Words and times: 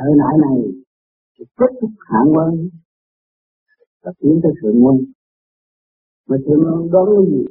thời 0.00 0.12
đại 0.18 0.34
này 0.44 0.58
thì 1.38 1.44
kết 1.56 1.70
thúc 1.80 1.90
hạ 1.98 2.18
quân 2.34 2.68
và 4.02 4.12
tiến 4.20 4.40
tới 4.42 4.52
thượng 4.62 4.84
quân. 4.84 4.96
Mà 6.28 6.36
thượng 6.46 6.60
quân 6.64 6.90
đón 6.92 7.08
cái 7.14 7.24
gì? 7.30 7.44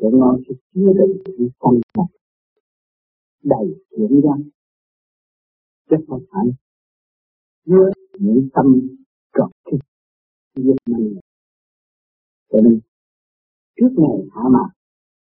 Thượng 0.00 0.20
quân 0.20 0.42
sẽ 0.48 0.54
chia 0.74 0.90
đến 0.98 1.22
sự 1.24 1.48
phân 1.60 1.80
thật 1.94 2.08
đầy 3.42 3.66
chuyển 3.90 4.20
ra 4.20 4.34
chứ 5.90 5.96
không 6.08 6.22
phải 6.30 6.44
chứa 7.66 7.90
những 8.18 8.48
tâm 8.54 8.66
trọt 9.38 9.50
kích 9.64 9.80
giết 10.56 10.76
mình. 10.86 11.18
Cho 12.52 12.58
nên, 12.64 12.80
trước 13.76 13.88
ngày 13.96 14.28
hạ 14.34 14.42
mạc 14.52 14.70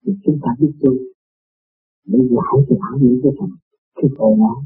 thì 0.06 0.12
chúng 0.24 0.38
ta 0.43 0.48
biết 0.61 0.72
tu 0.80 0.93
để 2.04 2.18
giải 2.18 2.66
tỏa 2.68 2.88
những 3.00 3.20
cái 3.22 3.32
phần 3.40 3.50
cái 3.95 4.11
khổ 4.18 4.36
não 4.38 4.64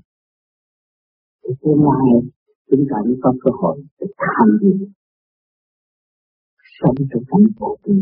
thì 1.43 1.55
tương 1.63 1.83
lai 1.89 2.31
chúng 2.71 2.85
ta 2.91 2.97
mới 3.07 3.17
có 3.23 3.35
cơ 3.43 3.51
hội 3.61 3.83
để 4.01 4.07
tham 4.17 4.59
dự 4.63 4.73
sống 6.81 6.95
trong 7.11 7.23
cảnh 7.29 7.47
vô 7.59 7.77
tư 7.83 7.93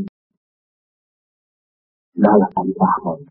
đó 2.15 2.33
là 2.41 2.47
cảnh 2.57 2.73
quả 2.75 2.91
hội 3.03 3.25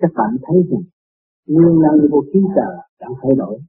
các 0.00 0.10
bạn 0.14 0.36
thấy 0.42 0.56
rằng, 0.70 0.82
nguyên 1.46 1.80
năng 1.82 2.10
của 2.10 2.24
khí 2.32 2.40
trời 2.56 2.76
đang 3.00 3.10
thay 3.22 3.32
đổi. 3.38 3.60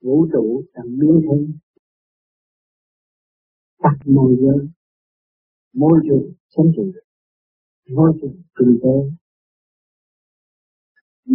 Vũ 0.00 0.26
trụ 0.32 0.64
đang 0.74 0.86
biến 0.98 1.20
thêm 1.22 1.58
các 3.78 3.94
môi 4.06 4.36
giới, 4.40 4.68
môi 5.72 6.00
trường 6.08 6.32
sinh 6.56 6.72
trị, 6.76 7.00
môi 7.90 8.12
trường 8.22 8.42
kinh 8.58 8.78
tế 8.82 9.19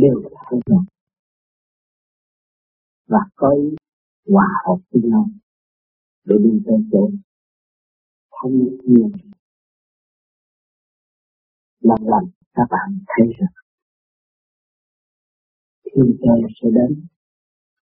đều 0.03 0.19
là 0.23 0.29
thay 0.45 0.59
đổi 0.65 0.83
và 3.07 3.19
có 3.35 3.49
ý 3.63 3.75
hòa 4.33 4.47
hợp 4.65 4.77
với 4.91 5.01
nhau 5.11 5.25
để 6.25 6.35
đi 6.43 6.61
tới 6.65 6.77
chỗ 6.91 7.09
thanh 8.31 8.57
nhiên 8.59 9.11
lần 11.79 12.01
lần 12.01 12.23
các 12.53 12.67
bạn 12.69 12.99
thấy 13.07 13.27
rằng 13.39 13.55
thiên 15.85 16.17
trời 16.23 16.41
sẽ 16.61 16.69
đến 16.75 17.05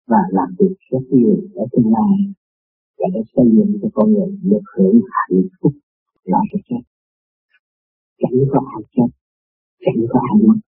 và 0.06 0.19
làm 0.30 0.55
việc 0.58 0.77
rất 0.91 1.05
nhiều 1.11 1.36
ở 1.55 1.64
tương 1.73 1.92
lai 1.92 2.34
và 2.98 3.06
để 3.14 3.20
xây 3.36 3.47
dựng 3.56 3.78
cho 3.83 3.89
con 3.95 4.12
người 4.12 4.39
được 4.42 4.64
hưởng 4.77 5.00
hạnh 5.11 5.42
phúc. 5.61 5.73
Rõ 6.25 6.39
chết. 6.52 6.83
Chẳng 8.19 8.33
có 8.52 8.61
ai 8.75 8.83
chết 8.97 9.11
chẳng 9.80 10.06
có 10.08 10.20
ai 10.30 10.47
mất 10.48 10.66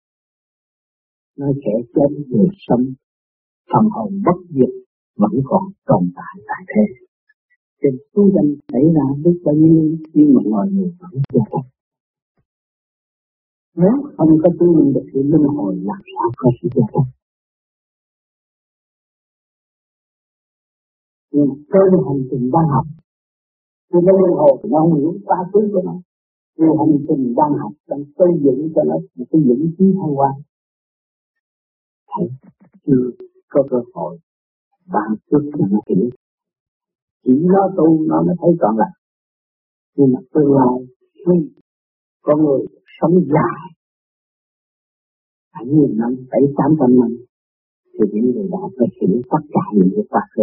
nó 1.38 1.46
sẽ 1.64 1.72
chết 1.94 2.10
người 2.28 2.48
sống. 2.66 2.84
Phần 3.72 3.84
hồn 3.90 4.22
bất 4.27 4.38
diệt 4.48 4.72
vẫn 5.16 5.32
còn 5.44 5.62
tồn 5.86 6.10
tại 6.16 6.34
tại 6.48 6.62
thế. 6.70 7.04
Thì 7.82 7.88
tu 8.12 8.30
danh 8.34 8.54
xảy 8.72 8.82
ra 8.94 9.04
biết 9.24 9.38
bao 9.44 9.55
nhiêu, 9.55 9.96
nhưng 10.14 10.34
mà 10.34 10.40
mọi 10.50 10.66
người 10.72 10.90
vẫn 11.00 11.22
chưa 11.32 11.40
thấy 11.50 11.62
nếu 13.77 13.94
không 14.16 14.38
có 14.42 14.48
tu 14.58 14.66
mình 14.77 14.92
được 14.94 15.06
sự 15.14 15.22
luân 15.22 15.42
hồi 15.42 15.77
làm 15.77 16.00
sao 16.14 16.30
có 16.36 16.50
sự 16.62 16.68
giải 16.74 16.86
thoát 16.92 17.05
nhưng 21.34 21.48
trên 21.72 21.90
hành 22.06 22.22
trình 22.30 22.50
đang 22.52 22.68
học, 22.74 22.86
thì 23.92 23.98
nó 24.06 24.12
luân 24.20 24.32
hồi 24.40 24.58
nó 24.70 24.78
không 24.80 24.94
hiểu 24.98 25.14
quá 25.24 25.38
khứ 25.52 25.60
của 25.72 25.82
nó. 25.84 25.96
Vì 26.58 26.66
hành 26.78 26.96
trình 27.08 27.34
đang 27.36 27.52
học 27.62 27.72
đang 27.88 28.02
xây 28.18 28.28
dựng 28.44 28.72
cho 28.74 28.82
nó 28.84 28.96
một 29.16 29.24
cái 29.30 29.40
vững 29.46 29.70
trí 29.78 29.84
thăng 29.98 30.14
hoa 30.18 30.30
thấy 32.17 32.29
chưa 32.87 33.11
có 33.48 33.62
cơ 33.70 33.77
hội 33.95 34.19
bạn 34.87 35.15
trước 35.31 35.43
những 35.59 35.81
kỹ 35.87 36.11
chỉ 37.25 37.33
nó 37.43 37.70
tu 37.77 38.07
nó 38.08 38.23
mới 38.23 38.35
thấy 38.41 38.51
trọn 38.61 38.77
lành. 38.77 38.97
Nhưng 39.97 40.13
mà 40.13 40.20
tương 40.35 40.53
lai 40.53 40.77
khi 41.14 41.36
có 42.23 42.36
người 42.36 42.67
sống 43.01 43.14
dài 43.35 43.74
bảy 45.55 45.64
nghìn 45.67 45.98
năm 45.98 46.13
bảy 46.30 46.41
tám 46.57 46.70
trăm 46.80 46.91
năm, 47.01 47.11
thì 47.92 48.05
những 48.13 48.33
người 48.35 48.48
đó 48.53 48.69
phải 48.79 48.89
hiểu 49.01 49.23
tất 49.30 49.42
cả 49.55 49.64
những 49.74 49.91
cái 49.95 50.05
quá 50.08 50.23
khứ. 50.36 50.42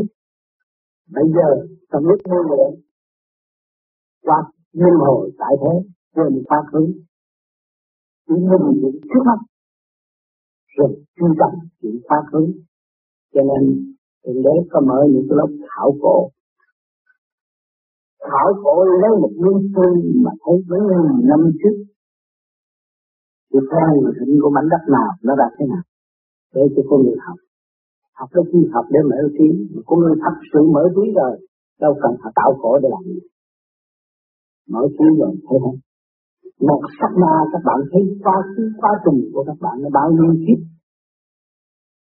Bây 1.15 1.23
giờ, 1.35 1.49
trong 1.91 2.03
lúc 2.05 2.19
ngôi 2.25 2.43
luyện 2.49 2.81
qua 4.21 4.37
luân 4.73 4.93
hồi 4.99 5.31
tại 5.39 5.53
thế, 5.61 5.89
quên 6.13 6.43
quá 6.45 6.57
khứ, 6.71 6.93
chỉ 8.27 8.35
mình 8.35 8.81
những 8.81 9.01
trước 9.01 9.23
mắt 9.25 9.39
rồi 10.77 10.91
chú 11.17 11.25
trọng 11.39 11.55
chuyện 11.81 11.95
quá 12.03 12.17
khứ. 12.31 12.41
Cho 13.33 13.41
nên, 13.49 13.61
thượng 14.23 14.43
đế 14.45 14.55
có 14.71 14.81
mở 14.87 14.99
những 15.11 15.25
cái 15.29 15.35
lớp 15.39 15.51
khảo 15.69 15.89
cổ. 16.01 16.29
Khảo 18.19 18.47
cổ 18.63 18.83
lấy 19.01 19.11
một 19.21 19.31
nguyên 19.41 19.59
tư 19.75 19.87
mà 20.23 20.31
thấy 20.43 20.55
mấy 20.69 20.79
nghìn 20.79 21.27
năm 21.29 21.41
trước. 21.61 21.75
Thì 23.53 23.59
theo 23.71 23.87
hình 24.19 24.39
của 24.41 24.51
mảnh 24.55 24.67
đất 24.73 24.83
nào, 24.95 25.09
nó 25.23 25.35
ra 25.39 25.47
thế 25.59 25.65
nào? 25.73 25.83
Để 26.53 26.61
cho 26.75 26.81
con 26.89 26.99
người 27.03 27.19
học. 27.25 27.37
Học 28.13 28.29
cái 28.33 28.43
khi 28.51 28.59
học 28.73 28.85
để 28.93 28.99
mở 29.09 29.19
trí 29.37 29.49
mà 29.73 29.81
con 29.85 29.99
người 29.99 30.15
thật 30.23 30.35
sự 30.53 30.59
mở 30.75 30.83
trí 30.95 31.05
rồi, 31.19 31.33
đâu 31.79 31.93
cần 32.01 32.11
phải 32.21 32.31
tạo 32.35 32.51
cổ 32.61 32.79
để 32.81 32.89
làm 32.91 33.03
gì. 33.05 33.19
Mở 34.73 34.81
trí 34.97 35.07
rồi, 35.19 35.33
thấy 35.49 35.57
không? 35.63 35.77
Một 36.59 36.81
sắc 36.99 37.11
na 37.21 37.33
các 37.51 37.61
bạn 37.65 37.79
thấy 37.91 38.01
qua 38.23 38.37
khứ 38.51 38.63
qua 38.81 38.91
trùng 39.05 39.21
của 39.33 39.43
các 39.47 39.57
bạn 39.61 39.75
nó 39.81 39.89
bao 39.93 40.11
nhiêu 40.11 40.33
kiếp? 40.45 40.59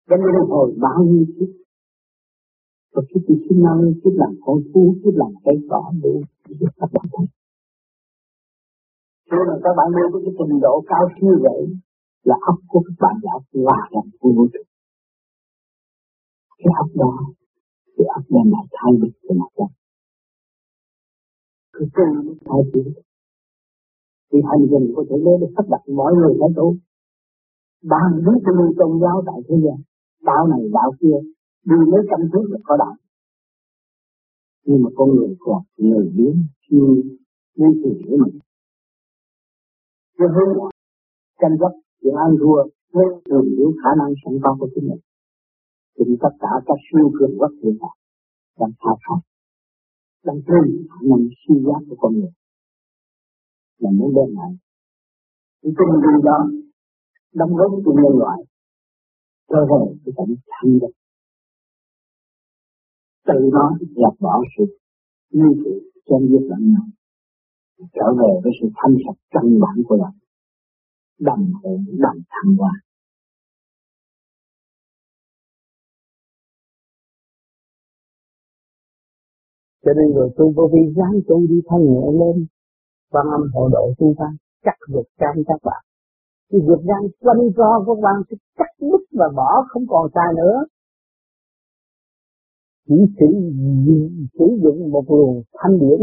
Cho 0.09 0.17
nên 0.17 0.49
hồi 0.49 0.75
bao 0.81 0.99
nhiêu 1.05 1.25
kiếp? 1.37 1.51
Và 2.95 3.03
khi 3.09 3.21
tôi 3.27 3.37
sinh 3.49 3.61
năng 3.67 3.81
kiếp 4.01 4.15
làm 4.23 4.33
con 4.45 4.59
thú, 4.75 4.97
kiếp 5.01 5.15
làm 5.23 5.33
cây 5.45 5.57
cỏ, 5.71 5.93
đủ 6.03 6.23
các 6.81 6.91
bạn 6.95 7.07
thấy. 7.13 7.27
Nếu 9.31 9.43
mà 9.49 9.55
các 9.65 9.73
bạn 9.79 9.89
đưa 9.97 10.09
có 10.13 10.19
cái 10.25 10.35
trình 10.39 10.61
độ 10.61 10.75
cao 10.87 11.05
siêu 11.17 11.35
vậy 11.47 11.61
là 12.25 12.37
óc 12.51 12.59
của 12.69 12.83
các 12.87 12.97
bạn 13.05 13.15
đã 13.23 13.35
hòa 13.65 13.81
nhập 13.93 14.05
với 14.21 14.33
vũ 14.37 14.47
trụ 14.53 14.63
cái 16.59 16.73
óc 16.83 16.89
đó, 16.95 17.13
cái 17.97 18.07
óc 18.17 18.25
đem 18.35 18.47
lại 18.55 18.67
thay 18.77 18.93
đổi 19.01 19.11
cho 19.23 19.35
mặt 19.41 19.53
đất 19.59 19.71
cứ 21.75 21.87
tu 21.97 22.35
thay 22.49 22.63
đổi 22.73 22.85
thì 24.35 24.41
hành 24.51 24.65
trình 24.71 24.87
của 24.95 25.05
thượng 25.09 25.25
đế 25.27 25.35
để 25.41 25.47
sắp 25.57 25.67
đặt 25.73 25.83
mọi 26.01 26.13
người 26.19 26.33
phải 26.41 26.51
tu. 26.57 26.77
Ban 27.91 28.11
với 28.25 28.37
cho 28.45 28.53
người 28.53 28.73
tôn 28.79 29.01
giáo 29.03 29.23
tại 29.27 29.39
thế 29.49 29.57
gian. 29.65 29.79
Đạo 30.29 30.47
này, 30.53 30.63
đạo 30.73 30.91
kia, 31.01 31.19
đi 31.71 31.77
mấy 31.93 32.03
trăm 32.11 32.21
thước 32.33 32.47
là 32.53 32.59
có 32.65 32.77
đạo. 32.77 32.95
Nhưng 34.67 34.83
mà 34.83 34.91
con 34.97 35.09
người 35.17 35.37
còn 35.39 35.63
người 35.77 36.07
biến, 36.17 36.35
khi 36.65 36.79
như 37.57 37.67
tìm 37.83 37.95
hiểu 38.05 38.17
mình 38.25 38.39
cho 40.19 40.27
hướng 40.35 40.71
tranh 41.41 41.57
chấp 41.61 41.73
chuyện 42.03 42.15
ăn 42.15 42.31
thua 42.41 42.61
với 42.93 43.07
thường 43.27 43.47
hiểu 43.57 43.73
khả 43.83 43.91
năng 43.99 44.13
sẵn 44.25 44.35
có 44.43 44.57
của 44.59 44.69
chính 44.75 44.89
mình. 44.89 45.03
Thì 45.99 46.05
tất 46.21 46.35
cả 46.41 46.49
các 46.67 46.79
siêu 46.87 47.13
cường 47.19 47.39
quốc 47.39 47.53
hiện 47.63 47.77
tại 47.81 47.97
đang 48.61 48.73
thao 48.81 48.97
khát, 49.05 49.21
đang 50.25 50.37
trên 50.47 50.87
khả 50.91 51.01
năng 51.11 51.29
suy 51.43 51.55
giác 51.67 51.81
của 51.89 51.97
con 51.99 52.13
người 52.13 52.33
là 53.79 53.91
muốn 53.99 54.15
đem 54.17 54.37
lại 54.39 54.53
cái 55.63 55.73
tinh 55.79 55.95
ty 56.03 56.13
đó 56.25 56.39
đóng 57.35 57.53
góp 57.59 57.71
cho 57.85 57.93
nhân 58.03 58.19
loại 58.19 58.39
cho 59.49 59.61
về 59.71 59.97
cái 60.05 60.13
cảnh 60.17 60.35
thanh 60.51 60.73
định 60.81 60.97
Từ 63.27 63.51
đó 63.53 63.77
dẹp 63.81 64.21
bỏ 64.21 64.43
sự 64.57 64.65
như 65.31 65.49
thị 65.65 65.75
trong 66.07 66.23
giết 66.29 66.45
lẫn 66.51 66.73
nhau 66.73 66.87
trở 67.79 68.07
về 68.21 68.31
với 68.43 68.53
sự 68.61 68.67
thanh 68.77 68.97
sạch 69.07 69.21
căn 69.31 69.61
bản 69.61 69.77
của 69.89 69.97
lòng 69.97 70.19
đồng 71.19 71.53
hồn 71.63 71.85
đồng 71.99 72.17
thăng 72.31 72.57
hoa. 72.57 72.73
Cho 79.85 79.93
nên 79.97 80.15
rồi 80.17 80.31
tôi 80.37 80.53
vô 80.57 80.71
vi 80.73 80.95
ráng 80.97 81.21
tôi 81.27 81.47
đi 81.49 81.61
thanh 81.69 81.85
nhẹ 81.85 82.07
lên 82.21 82.47
quan 83.15 83.27
âm 83.37 83.43
hộ 83.55 83.69
độ 83.73 83.85
chúng 83.99 84.15
ta 84.19 84.29
cắt 84.67 84.79
ruột 84.93 85.07
gan 85.21 85.35
các 85.49 85.61
bạn 85.69 85.83
thì 86.53 86.59
ruột 86.67 86.81
gan 86.89 87.03
quanh 87.21 87.53
co 87.57 87.83
của 87.87 87.95
bạn 88.03 88.17
sẽ 88.31 88.37
cắt 88.59 88.71
đứt 88.81 89.03
và 89.19 89.29
bỏ 89.37 89.51
không 89.69 89.85
còn 89.89 90.11
xa 90.15 90.27
nữa. 90.37 90.57
Chỉ 92.89 92.95
sử, 93.19 93.27
sử 94.39 94.47
dụng 94.63 94.91
một 94.91 95.05
luồng 95.09 95.43
thanh 95.59 95.79
điển 95.81 96.01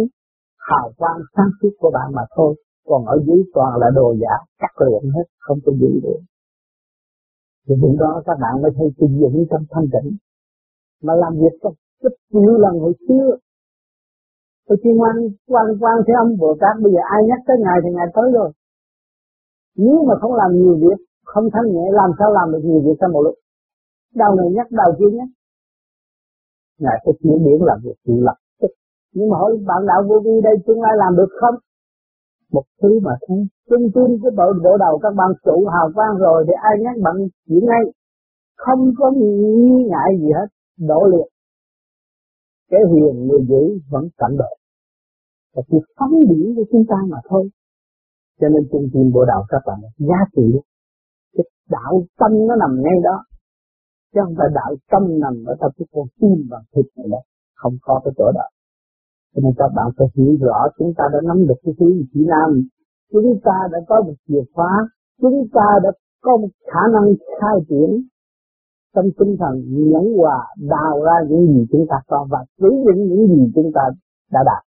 hào 0.58 0.92
quang 0.98 1.20
sáng 1.36 1.52
suốt 1.62 1.70
của 1.80 1.92
bạn 1.94 2.08
mà 2.16 2.22
thôi. 2.36 2.56
Còn 2.88 3.06
ở 3.06 3.16
dưới 3.26 3.44
toàn 3.54 3.72
là 3.80 3.88
đồ 3.96 4.16
giả 4.22 4.36
cắt 4.60 4.74
luyện 4.78 5.04
hết 5.16 5.28
không 5.40 5.60
có 5.66 5.72
giữ 5.82 6.00
được 6.04 6.22
thì 7.68 7.76
lúc 7.82 7.96
đó 8.00 8.24
các 8.26 8.38
bạn 8.42 8.62
mới 8.62 8.72
thấy 8.78 8.88
trình 9.00 9.20
dụng 9.20 9.46
trong 9.50 9.64
thanh 9.70 9.86
tịnh. 9.94 10.18
Mà 11.04 11.14
làm 11.16 11.34
việc 11.34 11.56
trong 11.64 11.74
rất 12.02 12.14
nhiều 12.30 12.58
lần 12.58 12.80
hồi 12.80 12.94
xưa 13.08 13.38
tôi 14.68 14.78
chuyên 14.82 14.96
quan 15.02 15.16
quan 15.52 15.66
quan 15.82 15.96
thế 16.06 16.14
âm 16.24 16.30
Bồ 16.42 16.50
Tát. 16.62 16.76
Bây 16.84 16.92
giờ 16.94 17.02
ai 17.16 17.22
nhắc 17.30 17.40
tới 17.48 17.58
ngài 17.64 17.78
thì 17.84 17.90
ngài 17.98 18.08
tới 18.16 18.28
rồi. 18.38 18.50
Nếu 19.84 19.96
mà 20.08 20.14
không 20.22 20.34
làm 20.42 20.52
nhiều 20.60 20.76
việc, 20.84 21.00
không 21.32 21.46
thanh 21.54 21.68
nhẹ, 21.74 21.86
làm 22.00 22.10
sao 22.20 22.30
làm 22.38 22.48
được 22.52 22.64
nhiều 22.68 22.82
việc 22.86 22.98
trong 23.00 23.12
một 23.14 23.22
lúc? 23.22 23.36
Đau 24.16 24.36
này 24.36 24.48
nhắc 24.56 24.68
đầu 24.72 24.92
kia 25.00 25.12
nhắc. 25.18 25.30
Ngài 26.84 26.98
sẽ 27.04 27.12
chuyển 27.22 27.38
điển 27.46 27.60
làm 27.70 27.78
việc 27.84 27.98
lập. 28.28 28.38
Tức 28.62 28.72
nhưng 29.16 29.30
mà 29.30 29.38
hỏi 29.38 29.52
bạn 29.68 29.82
đạo 29.90 30.02
vô 30.08 30.16
vi 30.26 30.36
đây 30.44 30.56
tương 30.66 30.82
lai 30.82 30.94
làm 30.98 31.16
được 31.20 31.32
không? 31.42 31.56
Một 32.54 32.66
thứ 32.82 33.00
mà 33.06 33.14
thôi 33.28 33.40
chân 33.70 33.82
tin 33.96 34.10
cái 34.22 34.32
bộ 34.38 34.48
bộ 34.64 34.78
đầu 34.86 35.00
các 35.04 35.14
bạn 35.20 35.32
trụ 35.46 35.58
hào 35.74 35.88
quang 35.96 36.16
rồi 36.18 36.44
thì 36.48 36.54
ai 36.70 36.76
nhắc 36.84 36.96
bạn 37.06 37.16
chuyển 37.48 37.64
ngay 37.70 37.84
không 38.58 38.82
có 39.00 39.12
nghi 39.12 39.86
ngại 39.92 40.10
gì 40.20 40.30
hết. 40.38 40.48
Đổ 40.90 41.02
liệt 41.12 41.28
cái 42.72 42.82
hiền 42.92 43.28
người 43.28 43.42
dữ 43.50 43.64
vẫn 43.92 44.04
cảnh 44.18 44.36
độ. 44.42 44.52
Và 45.56 45.62
chỉ 45.70 45.78
phóng 45.98 46.16
điển 46.30 46.56
của 46.56 46.66
chúng 46.72 46.86
ta 46.90 46.96
mà 47.12 47.18
thôi. 47.30 47.50
Cho 48.40 48.48
nên 48.54 48.64
trung 48.72 48.88
tâm 48.94 49.12
bộ 49.14 49.26
đạo 49.32 49.46
các 49.50 49.62
bạn, 49.68 49.80
giá 49.98 50.20
trị, 50.36 50.48
cái 51.36 51.46
đạo 51.70 51.94
tâm 52.20 52.32
nó 52.48 52.56
nằm 52.56 52.72
ngay 52.84 52.98
đó. 53.04 53.18
Chứ 54.14 54.20
không 54.24 54.36
phải 54.38 54.48
đạo 54.54 54.72
tâm 54.92 55.04
nằm 55.24 55.34
ở 55.52 55.54
trong 55.60 55.72
cái 55.78 55.86
con 55.94 56.08
tim 56.20 56.48
và 56.52 56.60
thịt 56.74 56.86
này 56.98 57.08
đó 57.12 57.22
không 57.62 57.76
có 57.82 58.02
cái 58.04 58.14
chỗ 58.18 58.32
đó. 58.38 58.48
Cho 59.34 59.40
nên 59.44 59.54
các 59.58 59.70
bạn 59.76 59.88
phải 59.98 60.08
hiểu 60.16 60.34
rõ 60.42 60.58
chúng 60.78 60.94
ta 60.98 61.04
đã 61.14 61.20
nắm 61.28 61.38
được 61.48 61.60
cái 61.64 61.74
thứ 61.80 61.90
chỉ 62.14 62.22
nam. 62.34 62.50
Chúng 63.12 63.40
ta 63.44 63.58
đã 63.72 63.80
có 63.90 63.96
một 64.08 64.18
chìa 64.28 64.44
khóa. 64.54 64.72
Chúng 65.22 65.48
ta 65.54 65.68
đã 65.84 65.92
có 66.22 66.38
một 66.38 66.52
khả 66.72 66.84
năng 66.94 67.08
khai 67.40 67.56
triển 67.70 67.90
trong 68.94 69.10
tinh 69.18 69.36
thần 69.40 69.54
nhẫn 69.92 70.06
hòa 70.18 70.38
đào 70.58 70.96
ra 71.06 71.16
những 71.30 71.48
gì 71.48 71.66
chúng 71.72 71.86
ta 71.90 71.96
có 72.08 72.28
và 72.32 72.40
sử 72.58 72.70
dụng 72.86 73.08
những 73.10 73.28
gì 73.28 73.52
chúng 73.56 73.72
ta 73.76 73.82
đã 74.32 74.40
đạt. 74.46 74.64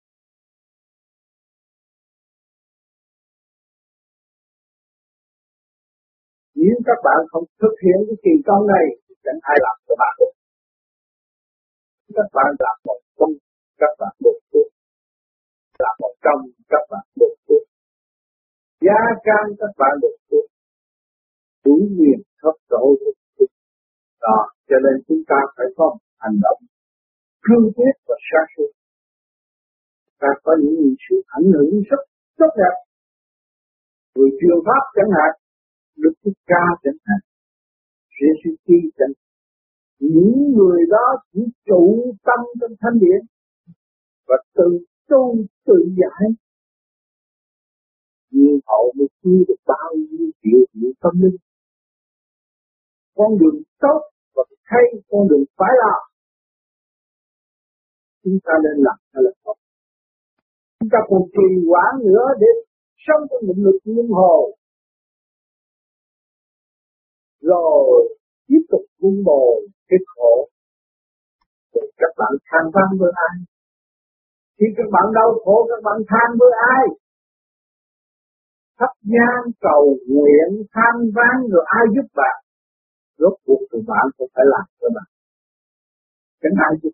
Nếu 6.54 6.76
các 6.86 6.98
bạn 7.04 7.20
không 7.30 7.44
thực 7.60 7.74
hiện 7.84 7.98
cái 8.06 8.16
kỳ 8.24 8.30
công 8.46 8.66
này 8.66 8.86
thì 9.08 9.14
chẳng 9.24 9.40
ai 9.42 9.56
làm 9.64 9.76
cho 9.86 9.94
bạn 10.02 10.14
được. 10.20 10.34
Các 12.16 12.28
bạn 12.36 12.50
làm 12.64 12.76
một 12.84 13.00
công, 13.18 13.32
các 13.78 13.92
bạn 14.00 14.14
được 14.24 14.38
phước. 14.52 14.68
Làm 15.78 15.96
một 16.00 16.14
công, 16.26 16.40
các 16.68 16.84
bạn 16.90 17.06
được 17.20 17.34
phước. 17.48 17.64
Gia 18.80 19.00
can 19.26 19.44
các 19.58 19.72
bạn 19.78 19.94
được 20.02 20.16
phước. 20.30 20.46
Đủ 21.64 21.74
quyền 21.98 22.20
thấp 22.42 22.56
độ 22.70 22.96
được 23.00 23.23
đó 24.26 24.38
cho 24.68 24.76
nên 24.84 24.94
chúng 25.06 25.22
ta 25.30 25.40
phải 25.56 25.68
có 25.76 25.86
hành 26.22 26.36
động 26.44 26.60
cương 27.44 27.66
quyết 27.76 27.94
và 28.08 28.16
sáng 28.28 28.48
suốt 28.54 28.70
ta 30.22 30.30
có 30.44 30.52
những 30.62 30.94
sự 31.04 31.16
ảnh 31.38 31.48
hưởng 31.54 31.70
rất 31.90 32.02
rất 32.38 32.50
đẹp 32.60 32.76
người 34.14 34.30
truyền 34.38 34.58
pháp 34.66 34.84
chẳng 34.96 35.12
hạn 35.18 35.32
Đức 35.96 36.12
Thích 36.24 36.38
Ca 36.46 36.64
chẳng 36.82 37.00
hạn, 37.06 37.20
giê 38.16 38.30
Chi 38.66 38.74
chẳng 38.98 39.14
hạn. 39.18 39.30
Những 39.98 40.52
người 40.56 40.80
đó 40.90 41.06
chỉ 41.32 41.40
trụ 41.66 42.14
tâm 42.26 42.40
trong 42.60 42.74
thanh 42.80 42.98
điển 43.00 43.20
và 44.28 44.36
tự 44.54 44.78
tu 45.08 45.36
tự 45.66 45.74
giải. 46.00 46.24
Nhưng 48.30 48.58
hậu 48.66 48.92
mới 48.98 49.08
chưa 49.22 49.40
được 49.48 49.60
bao 49.66 49.90
nhiêu 49.96 50.30
triệu 50.42 50.60
triệu 50.72 50.90
tâm 51.00 51.12
linh. 51.22 51.36
Con 53.14 53.38
đường 53.38 53.62
tốt 53.78 54.00
hay 54.70 54.82
con 55.08 55.28
đường 55.28 55.44
phải 55.58 55.72
làm. 55.82 56.00
Chúng 58.24 58.38
ta 58.44 58.52
nên 58.64 58.76
làm 58.86 58.98
cho 59.12 59.20
là 59.24 59.30
tốt 59.44 59.56
Chúng 60.80 60.88
ta 60.92 60.98
còn 61.08 61.22
trì 61.34 61.48
hoãn 61.68 61.92
nữa 62.06 62.26
để 62.40 62.50
sống 63.04 63.22
trong 63.30 63.42
định 63.48 63.64
lực 63.64 63.78
luân 63.84 64.08
hồi. 64.08 64.56
Rồi, 67.40 68.16
tiếp 68.46 68.62
tục 68.70 68.84
vun 69.00 69.24
bồi 69.24 69.68
cái 69.88 69.98
khổ. 70.06 70.48
Rồi 71.74 71.92
các 71.96 72.12
bạn 72.18 72.32
than 72.48 72.64
vãn 72.74 72.98
với 73.00 73.12
ai? 73.28 73.36
Khi 74.58 74.66
các 74.76 74.88
bạn 74.92 75.06
đau 75.14 75.30
khổ, 75.44 75.66
các 75.70 75.80
bạn 75.84 75.98
than 76.10 76.28
với 76.40 76.52
ai? 76.76 76.84
Thắp 78.78 78.92
nhang 79.02 79.44
cầu 79.60 79.96
nguyện, 80.08 80.50
than 80.74 80.94
vãn 81.16 81.36
rồi 81.50 81.64
ai 81.66 81.84
giúp 81.94 82.08
bạn? 82.14 82.43
Rốt 83.18 83.34
cuộc 83.44 83.60
thì 83.70 83.78
bạn 83.86 84.04
cũng 84.16 84.30
phải 84.34 84.44
làm 84.52 84.66
cho 84.80 84.88
bạn 84.96 85.08
chẳng 86.44 86.56
ai 86.68 86.72
chứ. 86.82 86.88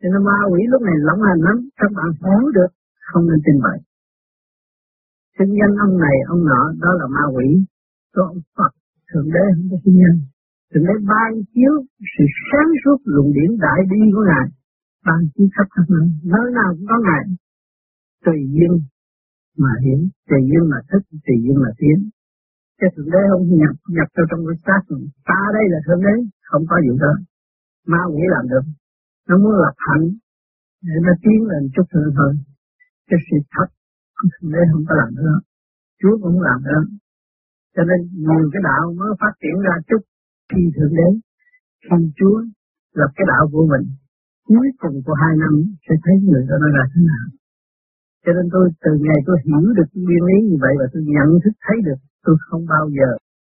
Cho 0.00 0.08
nên 0.12 0.22
ma 0.28 0.38
quỷ 0.50 0.60
lúc 0.72 0.82
này 0.88 0.96
lỏng 1.06 1.22
hành 1.28 1.40
lắm, 1.46 1.56
các 1.80 1.90
bạn 1.96 2.08
hiểu 2.22 2.50
được 2.56 2.70
không 3.12 3.24
nên 3.28 3.40
tin 3.46 3.56
vậy 3.66 3.78
Sinh 5.38 5.52
danh 5.58 5.74
ông 5.86 5.94
này 6.04 6.16
ông 6.32 6.42
nọ 6.50 6.62
đó 6.84 6.90
là 7.00 7.06
ma 7.16 7.24
quỷ. 7.34 7.48
Có 8.14 8.22
ông 8.32 8.42
Phật 8.56 8.72
thượng 9.08 9.28
đế 9.34 9.44
không 9.54 9.68
có 9.70 9.76
sinh 9.84 9.96
nhân. 10.00 10.14
thượng 10.70 10.86
đế 10.88 10.94
ban 11.10 11.30
chiếu 11.54 11.74
sự 12.12 12.24
sáng 12.48 12.70
suốt 12.84 12.98
luồng 13.04 13.30
điển 13.36 13.50
đại 13.64 13.80
bi 13.90 14.00
của 14.14 14.24
ngài 14.30 14.46
ban 15.06 15.20
chiếu 15.34 15.46
khắp 15.54 15.66
các 15.74 15.86
nơi. 15.92 16.06
Nơi 16.34 16.46
nào 16.58 16.70
cũng 16.76 16.86
có 16.90 16.96
ngài. 17.06 17.22
Tùy 18.24 18.38
duyên 18.54 18.72
mà 19.62 19.72
hiển 19.84 20.00
tùy 20.28 20.40
duyên 20.48 20.64
mà 20.72 20.78
thích 20.88 21.04
tùy 21.26 21.36
duyên 21.44 21.56
mà 21.64 21.70
tiến. 21.80 21.98
Cái 22.78 22.90
thượng 22.94 23.10
đế 23.14 23.22
không 23.30 23.44
nhập 23.60 23.74
nhập 23.96 24.08
vào 24.16 24.26
trong 24.30 24.42
cái 24.46 24.56
xác 24.66 24.82
mình. 24.90 25.04
Ta 25.28 25.40
đây 25.56 25.64
là 25.72 25.78
thượng 25.86 26.02
đế, 26.06 26.14
không 26.50 26.64
có 26.70 26.76
gì 26.84 26.92
đó 27.04 27.12
ma 27.86 28.02
quỷ 28.12 28.22
làm 28.34 28.44
được. 28.52 28.66
Nó 29.28 29.34
muốn 29.42 29.54
lập 29.64 29.76
hạnh, 29.86 30.06
để 30.86 30.94
nó 31.06 31.12
tiến 31.22 31.40
lên 31.50 31.62
chút 31.74 31.86
nữa 31.94 32.10
thôi. 32.16 32.32
Cái 33.08 33.18
sự 33.26 33.36
thật 33.54 33.68
thượng 34.32 34.52
đế 34.52 34.62
không 34.72 34.84
có 34.88 34.94
làm 35.00 35.10
được. 35.16 35.40
Chúa 36.00 36.14
cũng 36.22 36.40
làm 36.48 36.58
được. 36.68 36.86
Cho 37.74 37.82
nên 37.88 38.00
nhiều 38.24 38.44
cái 38.52 38.62
đạo 38.68 38.82
mới 38.98 39.10
phát 39.20 39.34
triển 39.40 39.56
ra 39.66 39.74
chút 39.88 40.02
khi 40.50 40.62
thượng 40.76 40.94
đế, 40.98 41.08
khi 41.86 41.98
Chúa 42.18 42.36
lập 42.98 43.10
cái 43.16 43.26
đạo 43.32 43.44
của 43.52 43.66
mình. 43.72 43.86
Cuối 44.48 44.68
cùng 44.78 44.96
của 45.06 45.14
hai 45.22 45.34
năm 45.42 45.52
sẽ 45.84 45.94
thấy 46.04 46.14
người 46.26 46.44
đó 46.48 46.56
nó 46.62 46.68
ra 46.76 46.84
thế 46.92 47.00
nào 47.10 47.26
cho 48.24 48.30
nên 48.36 48.46
tôi, 48.54 48.64
từ 48.84 48.90
ngày 49.04 49.18
tôi 49.26 49.36
hiểu 49.46 49.66
được 49.78 49.90
nguyên 50.04 50.22
lý 50.28 50.36
như 50.48 50.56
vậy 50.64 50.74
và 50.80 50.86
tôi 50.92 51.02
nhận 51.14 51.28
thức 51.42 51.54
thấy 51.64 51.78
được, 51.86 52.00
tôi 52.24 52.36
không 52.46 52.64
bao 52.74 52.84
giờ 52.96 53.08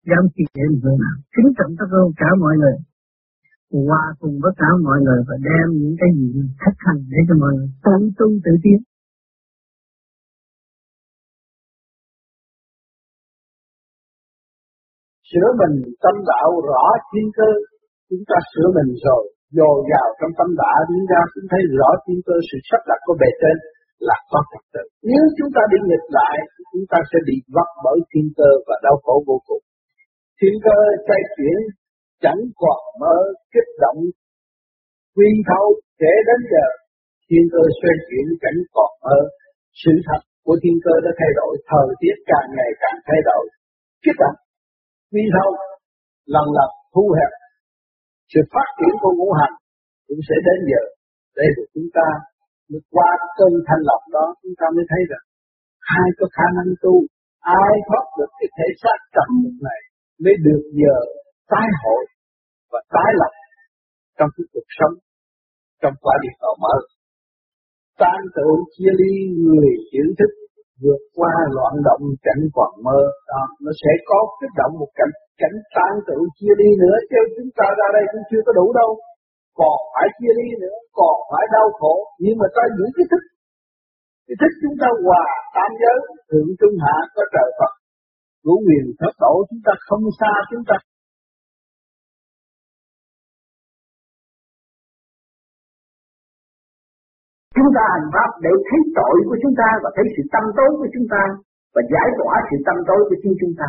dám 0.08 0.24
khi 0.32 0.44
dễ 0.54 0.64
người 0.70 0.96
nào. 1.04 1.16
Kính 1.34 1.50
trọng 1.56 1.72
tất 1.78 1.88
cả 2.20 2.28
mọi 2.42 2.54
người, 2.60 2.76
hòa 3.86 4.04
cùng 4.20 4.34
với 4.42 4.52
cả 4.60 4.69
mọi 4.86 4.98
người 5.04 5.20
và 5.28 5.36
đem 5.48 5.66
những 5.80 5.96
cái 6.00 6.10
gì 6.19 6.26
thách 6.62 6.78
hành 6.86 7.00
để 7.12 7.20
cho 7.28 7.34
mọi 7.42 7.52
người 7.56 7.69
tự 7.84 7.96
tu 8.19 8.26
tự 8.44 8.52
tiến. 8.64 8.78
Sửa 15.30 15.49
mình 15.61 15.75
tâm 16.04 16.16
đạo 16.30 16.49
rõ 16.70 16.85
thiên 17.11 17.26
cơ, 17.38 17.49
chúng 18.08 18.25
ta 18.30 18.37
sửa 18.50 18.68
mình 18.76 18.90
rồi 19.04 19.23
dồi 19.58 19.76
dào 19.90 20.08
trong 20.18 20.32
tâm 20.38 20.49
đạo 20.62 20.78
chúng 20.88 21.06
ta 21.12 21.20
cũng 21.32 21.47
thấy 21.50 21.62
rõ 21.78 21.88
thiên 22.04 22.18
cơ, 22.26 22.35
sự 22.49 22.56
sắp 22.68 22.80
đặt 22.90 23.00
của 23.06 23.16
bề 23.20 23.30
trên 23.40 23.56
là 24.09 24.16
có 24.30 24.40
trật 24.50 24.64
tự. 24.75 24.85
Nếu 25.11 25.25
chúng 25.37 25.50
ta 25.56 25.62
đi 25.73 25.78
nghịch 25.88 26.09
lại, 26.18 26.37
chúng 26.73 26.87
ta 26.92 26.99
sẽ 27.11 27.18
bị 27.28 27.37
vấp 27.54 27.68
bởi 27.85 27.99
thiên 28.11 28.26
cơ 28.38 28.50
và 28.66 28.76
đau 28.87 28.97
khổ 29.04 29.14
vô 29.28 29.37
cùng. 29.49 29.64
Thiên 30.38 30.54
cơ 30.66 30.76
xoay 31.06 31.21
chuyển, 31.35 31.59
chẳng 32.25 32.40
còn 32.62 32.80
mơ, 33.00 33.16
kích 33.52 33.73
động 33.85 34.00
quy 35.16 35.30
thâu 35.49 35.66
kể 36.00 36.12
đến 36.28 36.40
giờ. 36.52 36.66
Thiên 37.28 37.44
cơ 37.52 37.62
xoay 37.78 37.94
chuyển, 38.06 38.26
chẳng 38.42 38.59
còn 38.76 38.90
mơ. 39.04 39.18
Sự 39.82 39.92
thật 40.06 40.21
của 40.47 40.56
thiên 40.62 40.76
cơ 40.85 40.94
đã 41.04 41.11
thay 41.18 41.30
đổi, 41.38 41.52
thời 41.71 41.88
tiết 42.00 42.16
càng 42.30 42.49
ngày 42.56 42.71
càng 42.82 42.99
thay 43.06 43.21
đổi. 43.28 43.44
Kích 44.04 44.18
động 44.23 44.38
quy 45.12 45.25
thâu 45.35 45.50
lần 46.35 46.47
lần 46.56 46.71
thu 46.94 47.04
hẹp. 47.18 47.32
Sự 48.32 48.40
phát 48.54 48.68
triển 48.78 48.94
của 49.02 49.12
ngũ 49.18 49.28
hành 49.40 49.54
cũng 50.09 50.21
sẽ 50.28 50.37
đến 50.47 50.59
giờ. 50.71 50.82
Để 51.37 51.47
được 51.56 51.68
chúng 51.75 51.90
ta 51.97 52.06
mới 52.73 52.83
qua 52.95 53.11
cơn 53.38 53.52
thanh 53.67 53.83
lọc 53.88 54.02
đó, 54.17 54.26
chúng 54.43 54.55
ta 54.61 54.67
mới 54.76 54.85
thấy 54.91 55.02
rằng 55.11 55.25
ai 56.00 56.09
có 56.19 56.26
khả 56.37 56.47
năng 56.57 56.71
tu, 56.85 56.95
ai 57.61 57.73
thoát 57.87 58.05
được 58.19 58.31
cái 58.38 58.49
thể 58.57 58.69
xác 58.83 58.99
trầm 59.14 59.29
mục 59.43 59.57
này 59.69 59.81
mới 60.23 60.35
được 60.47 60.62
giờ 60.81 60.97
tái 61.52 61.69
hội 61.83 62.02
và 62.73 62.81
tái 62.95 63.11
lập 63.21 63.33
trong 64.19 64.31
cái 64.35 64.45
cuộc 64.52 64.69
sống, 64.79 64.95
trong 65.83 65.95
quả 66.05 66.14
địa 66.23 66.37
cầu 66.43 66.55
mở. 66.64 66.76
Tan 68.02 68.21
tự 68.37 68.49
chia 68.75 68.93
ly 69.00 69.12
người 69.47 69.71
hiểu 69.91 70.09
thức, 70.19 70.33
vượt 70.83 71.02
qua 71.17 71.35
loạn 71.57 71.75
động 71.88 72.05
cảnh 72.26 72.43
còn 72.57 72.73
mơ, 72.87 73.00
đó, 73.31 73.43
nó 73.64 73.73
sẽ 73.83 73.93
có 74.09 74.19
kích 74.41 74.55
động 74.61 74.73
một 74.81 74.91
cảnh 74.99 75.12
cảnh 75.41 75.57
tan 75.76 75.93
tự 76.09 76.19
chia 76.38 76.55
ly 76.61 76.71
nữa 76.85 76.97
chứ 77.11 77.21
chúng 77.37 77.50
ta 77.59 77.67
ra 77.79 77.87
đây 77.97 78.05
cũng 78.12 78.25
chưa 78.31 78.43
có 78.47 78.52
đủ 78.59 78.67
đâu 78.81 78.91
còn 79.61 79.76
phải 79.92 80.06
chia 80.16 80.32
ly 80.38 80.49
nữa, 80.62 80.76
còn 80.99 81.16
phải 81.30 81.44
đau 81.54 81.66
khổ. 81.78 81.94
Nhưng 82.23 82.37
mà 82.40 82.47
ta 82.56 82.64
giữ 82.76 82.87
cái 82.97 83.06
thức 83.11 83.23
cái 84.26 84.37
thức 84.40 84.52
chúng 84.62 84.76
ta 84.80 84.88
hòa 85.04 85.25
tam 85.54 85.71
giới, 85.80 85.99
thượng 86.30 86.50
trung 86.61 86.76
hạ, 86.85 86.97
có 87.14 87.23
trời 87.35 87.49
Phật. 87.59 87.73
Ngũ 88.44 88.54
quyền 88.66 88.85
thất 89.00 89.12
tổ, 89.23 89.35
chúng 89.49 89.62
ta 89.66 89.73
không 89.87 90.04
xa 90.21 90.32
chúng 90.50 90.64
ta. 90.68 90.76
Chúng 97.56 97.71
ta 97.76 97.85
hành 97.94 98.09
pháp 98.14 98.30
để 98.44 98.52
thấy 98.68 98.80
tội 98.99 99.16
của 99.28 99.38
chúng 99.42 99.54
ta 99.61 99.68
và 99.82 99.90
thấy 99.97 100.06
sự 100.14 100.23
tâm 100.35 100.44
tối 100.59 100.71
của 100.80 100.90
chúng 100.94 101.06
ta 101.14 101.23
và 101.75 101.82
giải 101.92 102.09
tỏa 102.18 102.35
sự 102.49 102.56
tâm 102.66 102.76
tối 102.88 103.00
của 103.09 103.16
chính 103.23 103.35
chúng 103.40 103.54
ta 103.61 103.68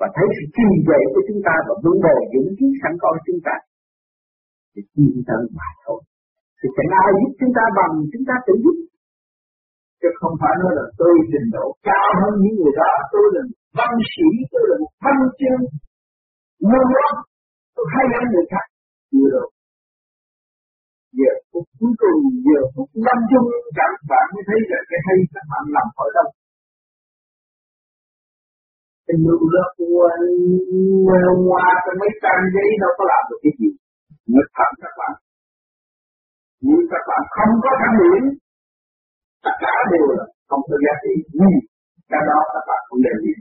và 0.00 0.06
thấy 0.16 0.26
sự 0.36 0.44
trì 0.56 0.68
vệ 0.88 1.00
của 1.14 1.22
chúng 1.28 1.40
ta 1.46 1.54
và 1.66 1.74
vun 1.82 1.96
bồi 2.04 2.20
những 2.32 2.48
trí 2.58 2.66
sẵn 2.80 2.92
có 3.02 3.08
của 3.14 3.24
chúng 3.28 3.42
ta 3.46 3.54
để 4.76 4.82
tiến 4.94 5.14
tới 5.28 5.42
mà 5.58 5.68
thôi. 5.84 6.00
Thì 6.58 6.66
chẳng 6.76 6.90
ai 7.02 7.08
giúp 7.18 7.32
chúng 7.40 7.52
ta 7.58 7.64
bằng, 7.78 7.94
chúng 8.12 8.24
ta 8.28 8.34
tự 8.46 8.54
giúp. 8.62 8.76
Chứ 10.00 10.08
không 10.20 10.34
phải 10.40 10.54
nói 10.62 10.72
là 10.78 10.84
tôi 11.00 11.12
trình 11.32 11.48
độ 11.56 11.66
cao 11.88 12.08
hơn 12.20 12.32
những 12.42 12.56
người 12.58 12.74
đó. 12.80 12.92
Tôi 13.12 13.26
là 13.34 13.42
văn 13.78 13.92
sĩ, 14.12 14.28
tôi 14.52 14.62
là 14.70 14.76
một 14.82 14.92
văn 15.04 15.18
chương. 15.38 15.62
Ngu 16.68 16.82
ngốc 16.92 17.14
tôi 17.76 17.86
hay 17.94 18.04
hơn 18.14 18.26
người 18.32 18.46
khác. 18.52 18.66
Chưa 19.12 19.28
đâu 19.34 19.48
giờ 21.18 21.32
phút 21.50 21.64
cuối 21.78 21.94
cùng, 22.02 22.20
giờ 22.46 22.60
phút 22.74 22.88
lâm 23.06 23.18
chung, 23.30 23.48
các 23.78 23.92
bạn 24.10 24.26
mới 24.34 24.42
thấy 24.48 24.60
là 24.70 24.80
cái 24.90 25.00
hay 25.06 25.16
các 25.34 25.44
bạn 25.50 25.64
làm 25.76 25.86
khỏi 25.96 26.10
đâu. 26.18 26.28
Cái 29.06 29.16
nụ 29.24 29.38
lớp 29.54 29.70
qua 29.94 30.14
qua 31.48 31.66
cái 31.84 31.94
mấy 32.00 32.10
trang 32.22 32.44
giấy 32.54 32.68
đâu 32.82 32.92
có 32.98 33.04
làm 33.12 33.22
được 33.30 33.40
cái 33.44 33.52
gì 33.60 33.70
nhất 34.36 34.48
thật 34.56 34.70
các 34.82 34.94
bạn. 35.00 35.14
Nhưng 36.66 36.82
các 36.92 37.02
bạn 37.08 37.22
không 37.36 37.52
có 37.64 37.70
tham 37.80 37.92
điểm 38.00 38.22
tất 39.44 39.54
cả 39.64 39.74
đều 39.92 40.06
là 40.16 40.24
không 40.48 40.62
có 40.68 40.76
giá 40.84 40.94
trị. 41.02 41.14
Nhưng 41.38 41.54
cái 42.10 42.22
đó 42.28 42.38
các 42.54 42.64
bạn 42.68 42.80
không 42.88 43.00
đem 43.06 43.16
đi 43.24 43.32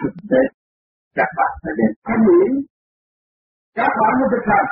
thực 0.00 0.14
tế, 0.30 0.42
các 1.18 1.30
bạn 1.38 1.52
phải 1.62 1.74
đem 1.78 1.92
tham 2.06 2.18
điểm 2.28 2.52
các 3.78 3.90
bạn 4.00 4.12
mới 4.18 4.28
thực 4.32 4.44
hành. 4.50 4.68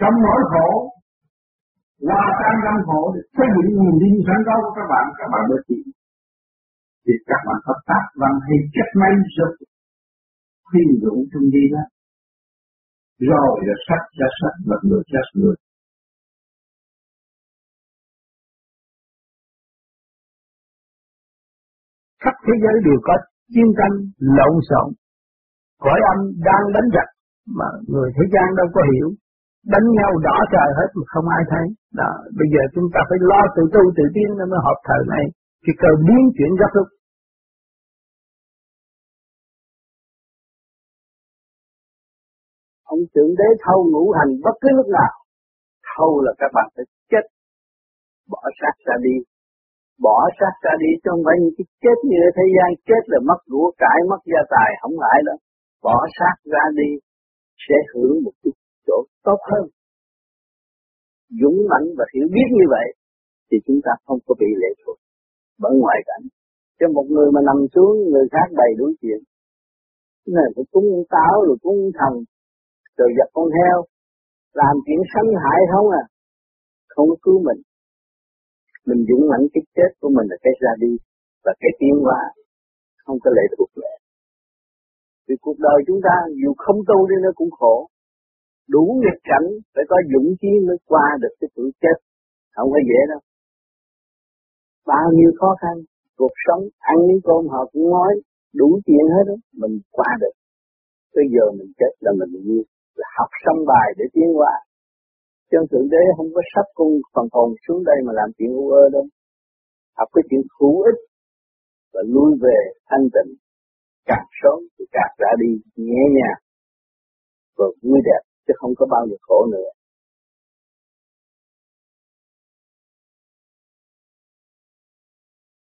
Trong 0.00 0.16
nỗi 0.24 0.40
khổ 0.52 0.68
hòa 2.08 2.24
tan 2.40 2.54
tâm 2.64 2.76
khổ 2.86 3.00
để 3.14 3.20
xây 3.36 3.48
dựng 3.54 3.70
niềm 3.80 3.96
tin 4.00 4.14
sẵn 4.26 4.38
có 4.46 4.54
của 4.62 4.72
các 4.78 4.86
bạn 4.92 5.04
các 5.18 5.28
bạn 5.32 5.42
mới 5.50 5.60
chịu 5.68 5.84
thì 7.04 7.12
các 7.30 7.40
bạn 7.46 7.58
hợp 7.68 7.80
tác 7.90 8.02
bằng 8.20 8.36
hay 8.46 8.58
chất 8.74 8.88
máy 9.00 9.12
giúp 9.36 9.52
khuyên 10.70 10.88
dụ 11.02 11.14
trong 11.32 11.46
đi 11.54 11.64
đó 11.74 11.84
rồi 13.20 13.56
là 13.68 13.76
sắc 13.86 14.02
ra 14.18 14.28
sắc 14.40 14.54
và 14.68 14.76
người 14.88 15.02
ra 15.12 15.22
người. 15.34 15.56
Khắp 22.22 22.34
thế 22.46 22.54
giới 22.62 22.76
đều 22.86 22.98
có 23.08 23.14
chiến 23.54 23.68
tranh 23.78 23.94
lộn 24.36 24.54
xộn. 24.68 24.88
Cõi 25.84 25.98
âm 26.12 26.18
đang 26.48 26.64
đánh 26.74 26.88
giặc 26.94 27.08
mà 27.58 27.68
người 27.92 28.08
thế 28.16 28.24
gian 28.32 28.48
đâu 28.58 28.68
có 28.74 28.80
hiểu. 28.92 29.08
Đánh 29.72 29.86
nhau 29.98 30.10
đỏ 30.26 30.36
trời 30.52 30.68
hết 30.78 30.90
mà 30.98 31.04
không 31.12 31.26
ai 31.36 31.42
thấy. 31.50 31.66
Đó, 32.00 32.10
bây 32.38 32.48
giờ 32.52 32.62
chúng 32.74 32.88
ta 32.94 33.00
phải 33.08 33.18
lo 33.30 33.40
tự 33.56 33.62
tu 33.74 33.82
tự 33.96 34.04
tiến 34.14 34.28
nó 34.38 34.44
mới 34.50 34.60
hợp 34.66 34.78
thời 34.88 35.02
này. 35.14 35.24
Thì 35.62 35.72
cơ 35.82 35.90
biến 36.06 36.22
chuyển 36.36 36.52
gấp 36.60 36.70
lúc 36.78 36.88
ông 42.94 43.02
thượng 43.12 43.32
đế 43.40 43.48
thâu 43.64 43.78
ngũ 43.90 44.04
hành 44.18 44.32
bất 44.44 44.56
cứ 44.62 44.68
lúc 44.78 44.88
nào, 44.98 45.12
thâu 45.90 46.12
là 46.24 46.32
các 46.40 46.50
bạn 46.56 46.66
phải 46.74 46.84
chết, 47.10 47.24
bỏ 48.32 48.42
xác 48.60 48.74
ra 48.86 48.96
đi. 49.06 49.16
Bỏ 50.06 50.18
xác 50.38 50.54
ra 50.64 50.72
đi 50.82 50.90
chứ 51.00 51.08
không 51.12 51.24
phải 51.26 51.36
những 51.40 51.54
cái 51.58 51.66
chết 51.82 51.98
như 52.08 52.18
ở 52.28 52.30
thế 52.36 52.46
gian, 52.54 52.68
chết 52.88 53.02
là 53.12 53.18
mất 53.28 53.40
của 53.52 53.68
cải, 53.82 53.98
mất 54.10 54.20
gia 54.32 54.42
tài, 54.54 54.70
không 54.80 54.96
lại 55.04 55.18
đó 55.28 55.34
bỏ 55.86 55.96
xác 56.18 56.36
ra 56.52 56.64
đi, 56.80 56.90
sẽ 57.64 57.76
hưởng 57.90 58.14
một 58.24 58.34
cái 58.42 58.52
chỗ 58.86 58.96
tốt 59.26 59.40
hơn. 59.50 59.64
Dũng 61.40 61.58
mãnh 61.70 61.86
và 61.98 62.04
hiểu 62.14 62.26
biết 62.34 62.48
như 62.58 62.64
vậy, 62.74 62.88
thì 63.48 63.56
chúng 63.66 63.80
ta 63.84 63.92
không 64.06 64.18
có 64.26 64.34
bị 64.40 64.50
lệ 64.62 64.70
thuộc 64.80 64.98
bởi 65.62 65.72
ngoại 65.80 66.00
cảnh. 66.08 66.24
Cho 66.78 66.86
một 66.96 67.06
người 67.08 67.28
mà 67.34 67.40
nằm 67.48 67.58
xuống, 67.74 67.94
người 68.10 68.26
khác 68.32 68.46
đầy 68.62 68.70
đủ 68.78 68.86
chuyện, 69.00 69.20
cái 70.22 70.32
này 70.38 70.48
phải 70.54 70.64
cúng 70.72 70.88
táo 71.14 71.34
rồi 71.46 71.56
cúng 71.62 71.80
thần 71.98 72.12
rồi 72.98 73.08
giật 73.16 73.30
con 73.32 73.48
heo, 73.58 73.78
làm 74.60 74.74
chuyện 74.84 75.00
sanh 75.12 75.30
hại 75.42 75.60
không 75.72 75.88
à? 76.02 76.04
Không 76.88 77.08
cứu 77.24 77.38
mình. 77.48 77.60
Mình 78.86 79.00
dũng 79.08 79.24
mãnh 79.30 79.44
cái 79.52 79.62
chết 79.76 79.90
của 80.00 80.10
mình 80.16 80.26
là 80.30 80.36
cái 80.44 80.52
ra 80.62 80.72
đi 80.84 80.92
và 81.44 81.52
cái 81.60 81.70
tiến 81.80 81.94
hóa 82.04 82.20
không 83.04 83.18
có 83.24 83.30
lệ 83.36 83.44
thuộc 83.58 83.70
lệ. 83.82 83.92
Vì 85.28 85.34
cuộc 85.40 85.58
đời 85.58 85.78
chúng 85.86 86.00
ta 86.06 86.14
dù 86.42 86.50
không 86.64 86.78
tu 86.88 86.98
đi 87.10 87.16
nó 87.22 87.30
cũng 87.34 87.50
khổ. 87.58 87.88
Đủ 88.68 88.84
nghịch 89.02 89.20
cảnh 89.30 89.46
phải 89.74 89.84
có 89.88 89.96
dũng 90.12 90.28
chí 90.40 90.52
mới 90.66 90.76
qua 90.90 91.06
được 91.22 91.34
cái 91.40 91.48
tuổi 91.54 91.70
chết. 91.82 91.96
Không 92.54 92.70
có 92.70 92.78
dễ 92.88 93.00
đâu. 93.08 93.20
Bao 94.86 95.06
nhiêu 95.16 95.30
khó 95.40 95.50
khăn, 95.60 95.74
cuộc 96.16 96.34
sống 96.46 96.62
ăn 96.78 96.96
miếng 97.06 97.22
cơm 97.24 97.42
họ 97.52 97.60
cũng 97.72 97.90
nói 97.90 98.12
đủ 98.54 98.80
chuyện 98.86 99.04
hết 99.14 99.24
đó 99.26 99.34
mình 99.60 99.74
qua 99.90 100.10
được. 100.20 100.34
Bây 101.14 101.24
giờ 101.34 101.44
mình 101.58 101.72
chết 101.78 101.92
là 102.00 102.12
mình 102.18 102.30
như 102.48 102.62
là 103.00 103.08
học 103.18 103.30
xong 103.44 103.60
bài 103.70 103.88
để 103.98 104.04
tiến 104.14 104.28
hóa. 104.38 104.54
Chân 105.50 105.62
thượng 105.70 105.88
đế 105.94 106.02
không 106.16 106.30
có 106.34 106.42
sắp 106.52 106.66
cung 106.78 106.94
phần 107.14 107.26
hồn 107.34 107.50
xuống 107.64 107.80
đây 107.90 107.98
mà 108.06 108.12
làm 108.20 108.28
chuyện 108.36 108.50
u 108.62 108.64
ơ 108.82 108.84
đâu. 108.94 109.04
Học 109.98 110.08
cái 110.14 110.22
chuyện 110.28 110.42
hữu 110.56 110.76
ích 110.90 111.00
và 111.92 112.00
lui 112.14 112.30
về 112.44 112.58
thanh 112.88 113.06
tịnh. 113.14 113.30
Càng 114.10 114.26
sớm 114.40 114.58
thì 114.74 114.84
càng 114.96 115.12
ra 115.22 115.30
đi 115.42 115.50
nhẹ 115.86 116.02
nhàng 116.16 116.40
và 117.58 117.66
vui 117.82 118.00
đẹp 118.08 118.22
chứ 118.46 118.52
không 118.60 118.72
có 118.78 118.84
bao 118.94 119.02
giờ 119.10 119.16
khổ 119.26 119.38
nữa. 119.54 119.70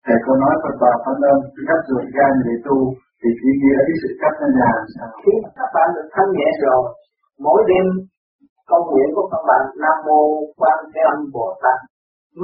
Thầy 0.06 0.18
có 0.26 0.32
nói 0.42 0.54
Phật 0.62 0.76
bà 0.82 0.92
Phật 1.04 1.16
Lâm 1.24 1.38
cách 1.68 1.82
ruột 1.88 2.06
gan 2.16 2.32
để 2.46 2.54
tu 2.66 2.78
thì 3.20 3.28
ý 3.48 3.52
nghĩa 3.60 3.78
cái 3.86 3.96
sự 4.02 4.10
cách 4.22 4.36
nó 4.40 4.48
là 4.60 4.72
sao? 4.94 5.08
Khi 5.22 5.34
các 5.58 5.68
bạn 5.74 5.88
được 5.94 6.06
thanh 6.14 6.30
nhẹ 6.36 6.48
rồi, 6.64 6.82
mỗi 7.44 7.60
đêm 7.70 7.86
công 8.70 8.84
nguyện 8.90 9.08
của 9.14 9.26
các 9.32 9.42
bạn 9.48 9.62
Nam 9.82 9.96
Mô 10.06 10.20
Quan 10.60 10.78
Thế 10.92 11.00
Âm 11.12 11.18
Bồ 11.34 11.46
Tát 11.62 11.78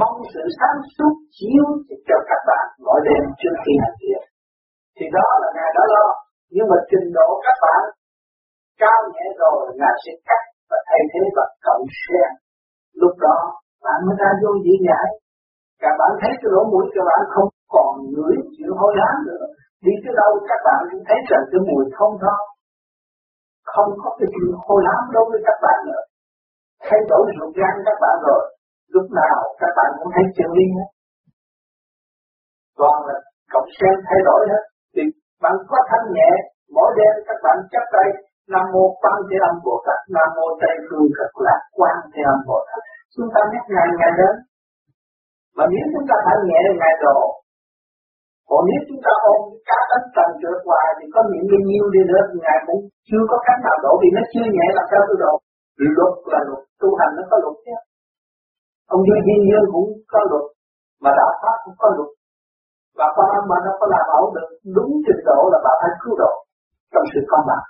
mong 0.01 0.17
sự 0.33 0.43
sáng 0.59 0.79
suốt 0.95 1.15
chiếu 1.37 1.65
cho 2.09 2.17
các 2.31 2.41
bạn 2.49 2.67
mỗi 2.87 3.01
đêm 3.09 3.23
trước 3.41 3.55
khi 3.63 3.73
hành 3.83 3.97
thiện. 4.01 4.23
Thì 4.97 5.07
đó 5.17 5.27
là 5.41 5.49
Ngài 5.57 5.71
đã 5.77 5.85
lo, 5.95 6.07
nhưng 6.55 6.67
mà 6.71 6.79
trình 6.91 7.07
độ 7.17 7.29
các 7.47 7.57
bạn 7.65 7.83
cao 8.83 9.01
nhẹ 9.13 9.27
rồi 9.41 9.57
Ngài 9.81 9.95
sẽ 10.05 10.13
cắt 10.29 10.43
và 10.71 10.79
thay 10.89 11.03
thế 11.13 11.23
bằng 11.37 11.53
cộng 11.67 11.85
sen. 12.03 12.31
Lúc 13.01 13.15
đó 13.27 13.39
bạn 13.85 13.99
mới 14.07 14.15
ra 14.21 14.31
vô 14.43 14.53
dĩ 14.65 14.75
giải 14.89 15.09
Các 15.83 15.95
bạn 16.01 16.13
thấy 16.21 16.33
cái 16.41 16.51
lỗ 16.55 16.63
mũi 16.73 16.85
các 16.95 17.05
bạn 17.11 17.21
không 17.35 17.49
còn 17.75 17.93
ngửi 18.13 18.35
chịu 18.55 18.73
hôi 18.81 18.93
hám 19.03 19.17
nữa. 19.29 19.45
Đi 19.85 19.93
tới 20.03 20.13
đâu 20.21 20.31
các 20.51 20.61
bạn 20.67 20.81
cũng 20.91 21.05
thấy 21.09 21.19
rằng 21.31 21.45
cái 21.51 21.61
mùi 21.69 21.85
thông 21.97 22.15
thoáng 22.23 22.45
không 23.75 23.91
có 24.03 24.09
cái 24.19 24.29
chuyện 24.35 24.53
khô 24.65 24.75
lắm 24.89 25.01
đối 25.15 25.25
với 25.31 25.41
các 25.47 25.59
bạn 25.65 25.79
nữa. 25.89 26.03
Thay 26.87 27.01
đổi 27.11 27.25
ruột 27.37 27.53
gan 27.61 27.75
các 27.87 27.99
bạn 28.05 28.17
rồi. 28.29 28.43
Lúc 28.95 29.07
nào 29.21 29.39
các 29.61 29.73
bạn 29.79 29.91
cũng 29.99 30.11
thấy 30.15 30.25
chân 30.37 30.51
lý 30.59 30.67
hết. 30.77 30.89
Còn 32.81 32.97
là 33.09 33.17
cộng 33.53 33.69
sen 33.79 33.95
thay 34.09 34.21
đổi 34.29 34.41
hết. 34.51 34.63
Thì 34.95 35.03
bạn 35.43 35.55
có 35.71 35.79
thanh 35.91 36.07
nhẹ, 36.17 36.31
mỗi 36.75 36.91
đêm 36.99 37.15
các 37.29 37.39
bạn 37.45 37.57
chấp 37.73 37.85
tay 37.95 38.09
Nam 38.53 38.67
mô 38.75 38.85
Quan 39.03 39.19
Thế 39.29 39.37
Âm 39.49 39.55
Bồ 39.65 39.75
Tát, 39.87 40.01
Nam 40.15 40.29
mô 40.37 40.47
Tây 40.61 40.75
Phương 40.87 41.09
Cực 41.17 41.33
Lạc 41.47 41.61
Quan 41.79 41.97
Thế 42.13 42.23
Âm 42.33 42.39
Bồ 42.49 42.59
Tát. 42.69 42.81
Chúng 43.15 43.29
ta 43.35 43.41
nhắc 43.53 43.65
ngày 43.75 43.89
ngày 43.99 44.13
đến. 44.21 44.35
Mà 45.57 45.65
nếu 45.73 45.85
chúng 45.93 46.07
ta 46.11 46.17
phải 46.25 46.37
nhẹ 46.49 46.63
ngày 46.81 46.95
rồi 47.05 47.23
còn 48.51 48.61
nếu 48.69 48.81
chúng 48.89 49.01
ta 49.07 49.13
ôm 49.33 49.41
cá 49.69 49.79
tánh 49.91 50.07
trần 50.15 50.29
trượt 50.41 50.59
hoài 50.69 50.89
thì 50.97 51.05
có 51.15 51.21
những 51.31 51.47
bao 51.51 51.63
nhiêu 51.69 51.85
đi 51.95 52.01
nữa 52.11 52.23
ngài 52.45 52.59
cũng 52.67 52.81
chưa 53.09 53.23
có 53.31 53.37
cách 53.47 53.61
nào 53.67 53.77
đổ 53.85 53.93
vì 54.03 54.09
nó 54.17 54.23
chưa 54.33 54.47
nhẹ 54.55 54.67
làm 54.77 54.87
sao 54.91 55.01
tôi 55.09 55.19
đổ. 55.25 55.33
Luật 55.97 56.15
là 56.33 56.41
luật, 56.49 56.63
tu 56.81 56.89
hành 56.99 57.13
nó 57.17 57.23
có 57.31 57.37
luật 57.43 57.57
chứ. 57.65 57.77
Ông 58.95 59.03
đi 59.07 59.17
thiên 59.27 59.41
dương 59.49 59.67
cũng 59.75 59.89
có 60.13 60.21
luật, 60.31 60.45
mà 61.03 61.11
đạo 61.19 61.33
pháp 61.43 61.57
cũng 61.65 61.77
có 61.83 61.89
luật. 61.97 62.11
Và 62.99 63.07
con 63.17 63.27
âm 63.39 63.45
mà 63.51 63.57
nó 63.67 63.73
có 63.81 63.87
làm 63.95 64.07
ẩu 64.19 64.25
được 64.37 64.49
đúng 64.77 64.93
trình 65.07 65.23
độ 65.29 65.41
là 65.53 65.59
bà 65.67 65.73
phải 65.81 65.93
cứu 66.03 66.15
độ 66.23 66.33
trong 66.93 67.05
sự 67.13 67.21
công 67.31 67.45
bằng. 67.51 67.65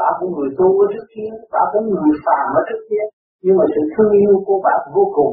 Bà 0.00 0.08
cũng 0.18 0.30
người 0.34 0.50
tu 0.58 0.66
ở 0.82 0.86
trước 0.92 1.06
kia, 1.14 1.30
bà 1.54 1.62
cũng 1.72 1.84
người 1.92 2.14
phàm 2.24 2.46
ở 2.58 2.62
trước 2.68 2.80
kia, 2.88 3.04
nhưng 3.44 3.56
mà 3.58 3.64
sự 3.74 3.80
thương 3.92 4.12
yêu 4.22 4.34
của 4.46 4.58
bạn 4.66 4.80
vô 4.94 5.04
cùng 5.16 5.32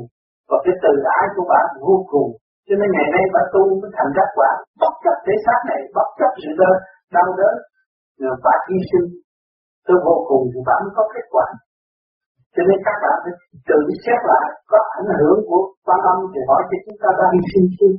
và 0.49 0.57
cái 0.63 0.75
từ 0.83 0.91
ái 1.17 1.25
của 1.35 1.45
bạn 1.53 1.67
vô 1.87 1.97
cùng 2.13 2.29
cho 2.69 2.75
nên 2.79 2.89
ngày 2.95 3.09
nay 3.15 3.23
bà 3.35 3.41
tu 3.53 3.61
mới 3.81 3.91
thành 3.97 4.11
đắc 4.17 4.29
quả. 4.37 4.51
Bất 4.81 4.93
chấp 5.03 5.15
thế 5.25 5.33
xác 5.45 5.59
này 5.69 5.79
bất 5.97 6.09
chấp 6.19 6.31
sự 6.41 6.51
đau 6.61 6.73
đau 7.15 7.27
đớn 7.39 7.55
bà 8.45 8.55
hy 8.67 8.77
sinh. 8.89 9.07
Tôi 9.87 9.97
vô 10.05 10.15
cùng 10.29 10.43
thì 10.51 10.59
bà 10.67 10.75
mới 10.83 10.91
có 10.97 11.03
kết 11.13 11.25
quả. 11.33 11.47
Cho 12.55 12.61
nên 12.67 12.77
các 12.87 12.97
bạn 13.03 13.17
phải 13.23 13.33
tự 13.69 13.79
xét 14.03 14.19
lại 14.31 14.47
có 14.71 14.79
ảnh 14.97 15.09
hưởng 15.19 15.39
của 15.49 15.63
quan 15.85 15.99
âm 16.13 16.17
thì 16.31 16.39
hỏi 16.49 16.61
cho 16.69 16.77
chúng 16.85 16.99
ta 17.03 17.09
đã 17.19 17.25
hy 17.33 17.41
sinh 17.51 17.67
chưa? 17.77 17.95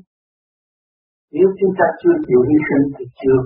Nếu 1.37 1.49
chúng 1.59 1.73
ta 1.79 1.87
chưa 2.01 2.15
chịu 2.27 2.41
hy 2.49 2.57
sinh 2.69 2.85
thì 2.97 3.05
chưa 3.21 3.41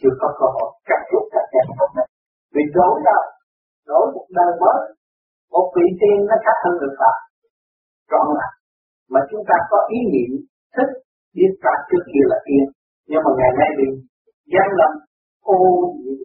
chưa 0.00 0.12
có 0.20 0.28
cơ 0.38 0.46
hội 0.56 0.70
cắt 0.88 1.00
chút 1.10 1.24
cắt 1.32 1.44
kẹt 1.52 1.66
vì 2.54 2.62
đổi 2.78 2.94
đời, 3.08 3.26
đổi 3.90 4.04
một 4.14 4.26
đời 4.38 4.52
mới 4.62 4.80
một 5.52 5.66
vị 5.76 5.86
tiên 6.00 6.18
nó 6.28 6.36
khác 6.44 6.56
hơn 6.64 6.74
người 6.78 6.94
Phật 7.00 7.16
trọn 8.10 8.26
là 8.38 8.48
mà 9.12 9.20
chúng 9.30 9.42
ta 9.48 9.56
có 9.70 9.78
ý 9.96 9.98
niệm 10.12 10.30
thích 10.74 10.92
biết 11.36 11.52
ta 11.64 11.72
trước 11.88 12.02
kia 12.12 12.24
là 12.32 12.38
yên 12.52 12.66
nhưng 13.08 13.22
mà 13.24 13.30
ngày 13.38 13.52
nay 13.60 13.70
bị 13.78 13.88
gian 14.52 14.68
lận 14.80 14.92
ô 15.54 15.56
nhiễm. 16.02 16.20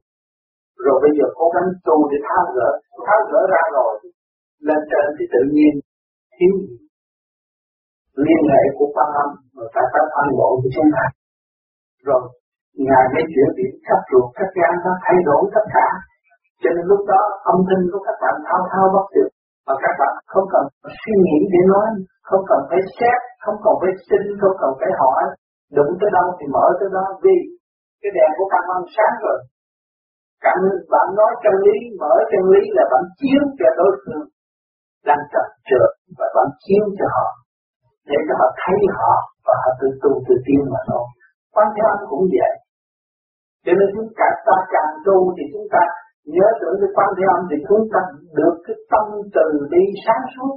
Rồi 0.85 0.97
bây 1.03 1.11
giờ 1.17 1.25
cố 1.39 1.45
gắng 1.55 1.67
tu 1.87 1.97
để 2.11 2.17
tháo 2.27 2.43
gỡ. 2.55 2.69
Tháo 3.07 3.19
gỡ 3.31 3.41
ra 3.53 3.63
rồi, 3.77 3.93
lên 4.67 4.81
trên 4.89 5.05
thì 5.17 5.25
tự 5.33 5.41
nhiên, 5.55 5.73
thiếu 6.35 6.55
liên 8.25 8.43
hệ 8.53 8.63
của 8.77 8.89
ba 8.95 9.05
âm 9.23 9.29
và 9.55 9.65
các 9.75 9.85
phải 9.93 10.05
an 10.21 10.29
bộ 10.39 10.49
của 10.61 10.69
chúng 10.75 10.89
ta. 10.95 11.05
Rồi, 12.07 12.23
ngài 12.87 13.03
mới 13.13 13.23
chuyển 13.33 13.49
điểm 13.57 13.73
các 13.87 13.99
ruột 14.09 14.25
các 14.37 14.49
gan, 14.57 14.73
nó 14.85 14.91
thay 15.05 15.17
đổi 15.29 15.41
tất 15.55 15.65
cả. 15.75 15.87
Cho 16.61 16.69
nên 16.75 16.85
lúc 16.91 17.01
đó, 17.11 17.21
âm 17.51 17.57
thanh 17.67 17.83
của 17.91 18.01
các 18.07 18.15
bạn 18.21 18.35
thao 18.47 18.61
thao 18.71 18.85
bất 18.95 19.05
tuyệt 19.13 19.29
và 19.67 19.73
các 19.83 19.93
bạn 20.01 20.13
không 20.33 20.47
cần 20.53 20.63
suy 21.01 21.13
nghĩ 21.25 21.37
để 21.53 21.61
nói, 21.73 21.87
không 22.29 22.43
cần 22.49 22.59
phải 22.69 22.81
xét, 22.97 23.19
không 23.43 23.57
cần 23.65 23.73
phải 23.81 23.93
xin, 24.07 24.21
không 24.41 24.55
cần 24.61 24.71
phải 24.79 24.91
hỏi. 25.01 25.21
Đụng 25.77 25.91
tới 25.99 26.09
đâu 26.17 26.27
thì 26.37 26.45
mở 26.55 26.65
tới 26.79 26.89
đó, 26.95 27.05
vì 27.23 27.35
cái 28.01 28.11
đèn 28.17 28.29
của 28.37 28.47
các 28.53 28.63
bạn 28.69 28.81
sáng 28.95 29.15
rồi. 29.25 29.39
Cảm 30.45 30.59
bạn 30.93 31.07
nói 31.19 31.31
chân 31.43 31.55
lý, 31.65 31.77
mở 32.01 32.13
chân 32.31 32.43
lý 32.53 32.61
là 32.77 32.83
bạn 32.91 33.03
chiếu 33.19 33.41
cho 33.59 33.69
đối 33.79 33.91
phương 34.01 34.25
đang 35.07 35.21
trật 35.31 35.47
trượt 35.67 35.91
và 36.17 36.27
bạn 36.35 36.47
chiếu 36.63 36.83
cho 36.99 37.07
họ, 37.15 37.27
để 38.09 38.19
cho 38.27 38.33
họ 38.39 38.47
thấy 38.61 38.79
họ 38.99 39.13
và 39.45 39.53
họ 39.61 39.69
tự 39.79 39.87
tu 40.03 40.11
tự 40.27 40.35
tiên 40.45 40.61
mà 40.73 40.81
thôi. 40.89 41.05
Quan 41.53 41.67
thế 41.73 41.81
âm 41.93 41.99
cũng 42.11 42.25
vậy. 42.35 42.53
Cho 43.65 43.71
nên 43.77 43.87
chúng 43.95 44.09
ta 44.19 44.27
càng 44.73 44.93
tu 45.05 45.17
thì 45.35 45.43
chúng 45.53 45.67
ta 45.73 45.83
nhớ 46.35 46.47
tưởng 46.59 46.75
cái 46.81 46.89
quan 46.95 47.09
thế 47.15 47.23
âm 47.35 47.41
thì 47.49 47.57
chúng 47.67 47.83
ta 47.93 48.01
được 48.37 48.55
cái 48.65 48.75
tâm 48.91 49.05
từ 49.35 49.45
bi 49.71 49.83
sáng 50.03 50.25
suốt 50.33 50.53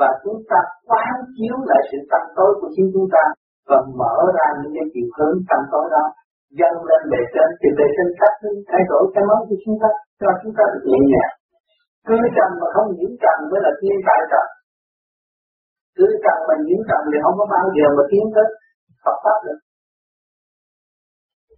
và 0.00 0.08
chúng 0.22 0.38
ta 0.50 0.58
quán 0.90 1.14
chiếu 1.36 1.56
lại 1.70 1.82
sự 1.90 1.98
tâm 2.12 2.22
tối 2.36 2.50
của 2.58 2.70
chính 2.74 2.88
chúng 2.94 3.08
ta 3.14 3.24
và 3.68 3.78
mở 4.00 4.16
ra 4.36 4.46
những 4.60 4.74
cái 4.76 4.86
chiều 4.92 5.08
hướng 5.16 5.36
tâm 5.48 5.60
tối 5.72 5.86
đó. 5.94 6.04
Dâng 6.58 6.78
lên 6.88 7.02
bề 7.12 7.20
trên, 7.34 7.48
thì 7.60 7.68
bề 7.78 7.86
trên 7.96 8.08
cách 8.20 8.36
thay 8.70 8.82
đổi 8.90 9.04
cái 9.14 9.24
món 9.28 9.40
của 9.48 9.58
chúng 9.64 9.76
ta, 9.82 9.90
cho 10.20 10.30
chúng 10.40 10.54
ta 10.58 10.64
được 10.72 10.84
nhẹ 10.88 11.00
nhàng. 11.10 11.34
Cứ 12.06 12.16
trần 12.36 12.50
mà 12.60 12.66
không 12.74 12.88
nhiễm 12.96 13.12
trần 13.22 13.36
mới 13.50 13.60
là 13.64 13.72
thiên 13.80 13.96
tại 14.06 14.20
trần 14.32 14.46
cứ 15.96 16.06
trần 16.24 16.38
mà 16.48 16.54
nhiễm 16.66 16.80
trần 16.88 17.02
thì 17.10 17.18
không 17.24 17.36
có 17.40 17.46
bao 17.54 17.66
giờ 17.76 17.86
mà 17.96 18.04
tiến 18.10 18.24
tới 18.34 18.46
Phật 19.04 19.16
pháp 19.24 19.38
được 19.46 19.58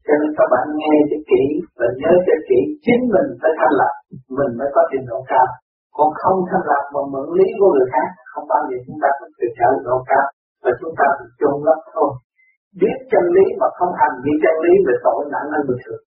cho 0.06 0.14
nên 0.20 0.30
các 0.38 0.48
bạn 0.52 0.66
nghe 0.80 0.94
cho 1.10 1.18
kỹ 1.30 1.44
và 1.78 1.86
nhớ 2.00 2.12
cho 2.26 2.36
kỹ, 2.48 2.60
chính 2.86 3.02
mình 3.14 3.28
phải 3.40 3.52
thanh 3.58 3.74
lập 3.80 3.94
mình 4.38 4.52
mới 4.58 4.68
có 4.74 4.82
trình 4.90 5.06
độ 5.10 5.18
cao. 5.32 5.48
Còn 5.96 6.08
không 6.22 6.38
thanh 6.48 6.66
lập 6.70 6.84
mà 6.94 7.02
mượn 7.12 7.26
lý 7.38 7.46
của 7.58 7.70
người 7.74 7.88
khác, 7.94 8.08
không 8.32 8.46
bao 8.52 8.62
giờ 8.68 8.76
chúng 8.86 8.98
ta 9.02 9.08
có 9.18 9.26
thể 9.36 9.46
trở 9.58 9.70
độ 9.88 9.96
cao. 10.10 10.26
Và 10.64 10.70
chúng 10.80 10.94
ta 10.98 11.06
bị 11.18 11.26
chung 11.40 11.58
lắm 11.68 11.78
thôi. 11.94 12.10
Biết 12.80 12.96
chân 13.12 13.24
lý 13.36 13.44
mà 13.60 13.68
không 13.78 13.92
hành 14.00 14.16
vi 14.24 14.32
chân 14.44 14.56
lý 14.64 14.74
về 14.86 14.94
tội 15.04 15.20
nặng 15.32 15.48
hơn 15.52 15.62
bình 15.68 15.80
thường. 15.84 16.02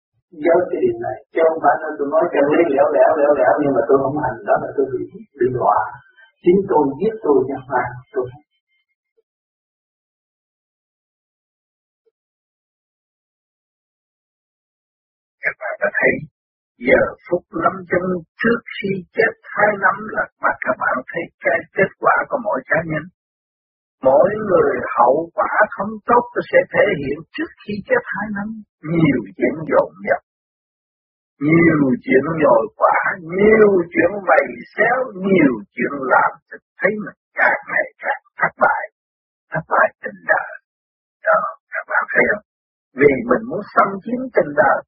Nhớ 0.45 0.57
cái 0.69 0.79
điều 0.85 0.97
này. 1.07 1.17
Chứ 1.33 1.41
không 1.47 1.61
phải 1.65 1.77
là 1.83 1.89
tôi 1.97 2.07
nói 2.13 2.25
chân 2.35 2.47
lý 2.53 2.61
lẻo 2.75 2.87
lẻo 2.97 3.11
lẻo 3.21 3.33
lẻo, 3.39 3.55
nhưng 3.63 3.73
mà 3.77 3.83
tôi 3.89 3.97
không 4.03 4.19
hành, 4.25 4.37
đó 4.49 4.55
là 4.63 4.69
tôi 4.77 4.87
bị 4.93 5.01
bị 5.39 5.47
đọa. 5.57 5.79
Chính 6.45 6.59
tôi 6.71 6.83
giết 6.99 7.15
tôi 7.25 7.37
chứ 7.47 7.55
không 7.59 7.69
phải 7.73 7.87
tôi 8.15 8.25
các 15.45 15.55
bạn 15.61 15.75
đã 15.83 15.89
thấy, 15.99 16.15
giờ 16.87 17.03
phút 17.27 17.45
lâm 17.63 17.75
chân 17.91 18.05
trước 18.41 18.61
khi 18.75 18.91
chết 19.17 19.33
hai 19.55 19.71
năm 19.85 19.97
là 20.17 20.25
mà 20.43 20.53
các 20.65 20.77
bạn 20.83 20.97
thấy 21.11 21.25
cái 21.45 21.59
kết 21.77 21.91
quả 22.03 22.17
của 22.29 22.41
mỗi 22.47 22.61
cá 22.71 22.79
nhân. 22.91 23.05
Mỗi 24.09 24.29
người 24.49 24.73
hậu 24.97 25.17
quả 25.37 25.53
không 25.75 25.93
tốt 26.09 26.23
tôi 26.33 26.45
sẽ 26.51 26.59
thể 26.73 26.87
hiện 27.01 27.19
trước 27.35 27.51
khi 27.63 27.75
chết 27.89 28.03
hai 28.15 28.27
năm. 28.37 28.49
Nhiều 28.95 29.21
chuyện 29.37 29.55
dồn 29.71 29.91
dập, 30.09 30.23
nhiều 31.51 31.81
chuyện 32.05 32.25
nhồi 32.43 32.65
quả 32.81 32.99
nhiều 33.39 33.71
chuyện 33.93 34.13
bày 34.29 34.47
xéo, 34.75 34.99
nhiều 35.27 35.53
chuyện 35.75 35.93
làm 36.13 36.31
cho 36.49 36.57
thấy 36.81 36.93
mình 37.05 37.19
càng 37.39 37.61
ngày 37.71 37.87
càng 38.03 38.23
thất 38.39 38.53
bại 38.63 38.85
thất 39.53 39.65
bại 39.73 39.89
tình 40.03 40.21
đời. 40.33 40.53
Đó, 41.27 41.41
các 41.73 41.85
bạn 41.91 42.05
thấy 42.13 42.25
không? 42.31 42.45
Vì 43.01 43.13
mình 43.31 43.43
muốn 43.51 43.63
xâm 43.75 43.89
chiếm 44.05 44.21
tình 44.35 44.51
đời 44.63 44.79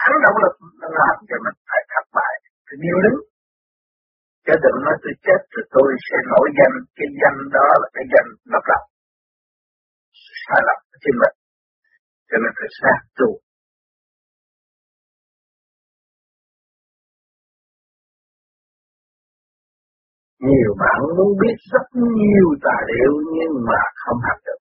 thắng 0.00 0.16
động 0.24 0.38
lực 0.42 0.54
làm 0.98 1.16
cho 1.28 1.36
mình 1.44 1.56
phải 1.68 1.82
thất 1.92 2.04
bại 2.16 2.34
thì 2.66 2.74
nhiều 2.82 2.98
lắm. 3.04 3.16
cho 4.46 4.54
đừng 4.64 4.78
nói 4.84 4.96
tôi 5.02 5.14
chết 5.26 5.40
rồi 5.52 5.64
tôi 5.74 5.88
sẽ 6.06 6.16
nổi 6.32 6.48
danh, 6.58 6.74
cái 6.96 7.08
danh 7.20 7.38
đó 7.56 7.66
là 7.80 7.88
cái 7.94 8.04
danh 8.12 8.28
độc 8.52 8.64
lập. 8.70 8.82
Sai 10.44 10.60
lầm 10.68 10.78
của 10.88 10.98
chính 11.02 11.16
mình. 11.22 11.36
Cho 12.28 12.36
nên 12.42 12.52
phải 12.58 12.70
sát 12.80 12.98
tu 13.18 13.28
nhiều 20.48 20.70
bạn 20.82 20.98
muốn 21.16 21.30
biết 21.40 21.56
rất 21.72 21.86
nhiều 22.16 22.48
tài 22.66 22.82
liệu 22.90 23.12
nhưng 23.36 23.54
mà 23.68 23.80
không 24.02 24.18
học 24.28 24.38
được. 24.46 24.60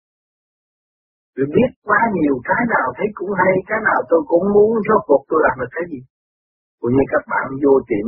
Tôi 1.35 1.45
biết 1.55 1.69
quá 1.87 1.99
nhiều 2.17 2.35
cái 2.49 2.63
nào 2.73 2.87
thấy 2.97 3.07
cũng 3.17 3.31
hay, 3.39 3.53
cái 3.69 3.79
nào 3.87 3.99
tôi 4.09 4.21
cũng 4.31 4.45
muốn 4.55 4.69
rốt 4.87 5.01
cuộc 5.07 5.23
tôi 5.29 5.39
làm 5.45 5.55
được 5.61 5.71
cái 5.75 5.85
gì. 5.91 5.99
Cũng 6.79 6.91
như 6.95 7.03
các 7.13 7.23
bạn 7.31 7.47
vô 7.63 7.73
tiệm 7.89 8.07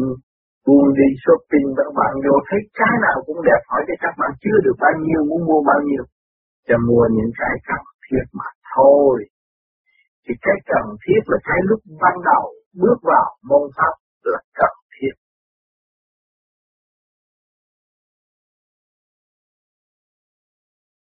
buôn 0.66 0.86
đi 1.00 1.08
shopping, 1.24 1.68
các 1.80 1.92
bạn 2.00 2.14
vô 2.26 2.36
thấy 2.48 2.60
cái 2.80 2.94
nào 3.06 3.18
cũng 3.28 3.40
đẹp, 3.50 3.62
hỏi 3.70 3.82
cho 3.88 3.96
các 4.04 4.14
bạn 4.20 4.32
chưa 4.44 4.58
được 4.66 4.78
bao 4.84 4.96
nhiêu, 5.04 5.20
muốn 5.30 5.42
mua 5.50 5.62
bao 5.70 5.80
nhiêu. 5.88 6.04
Cho 6.68 6.76
mua 6.88 7.06
những 7.18 7.32
cái 7.42 7.54
cần 7.70 7.84
thiết 8.06 8.26
mà 8.40 8.48
thôi. 8.74 9.16
Thì 10.24 10.34
cái 10.46 10.58
cần 10.72 10.86
thiết 11.04 11.22
là 11.32 11.38
cái 11.50 11.60
lúc 11.70 11.80
ban 12.02 12.16
đầu 12.30 12.46
bước 12.82 13.00
vào 13.12 13.28
môn 13.50 13.66
pháp 13.78 13.96
là 14.32 14.40
cần 14.60 14.76
thiết. 14.94 15.14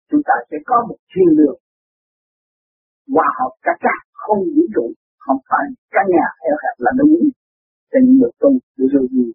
Chúng 0.09 0.21
ta 0.27 0.33
sẽ 0.49 0.57
có 0.65 0.85
một 0.89 0.97
thiên 1.11 1.29
đường 1.37 1.59
hòa 3.13 3.27
hợp 3.37 3.53
cả 3.65 3.73
cả 3.85 3.95
không 4.21 4.41
vũ 4.53 4.63
trụ, 4.75 4.85
không 5.23 5.39
phải 5.49 5.65
căn 5.93 6.05
nhà 6.15 6.27
eo 6.49 6.57
hẹp 6.63 6.75
là 6.85 6.91
đúng. 6.99 7.15
Cho 7.91 7.97
những 8.03 8.17
người 8.19 8.33
tu 8.41 8.49
vô 8.93 9.01
gì? 9.13 9.25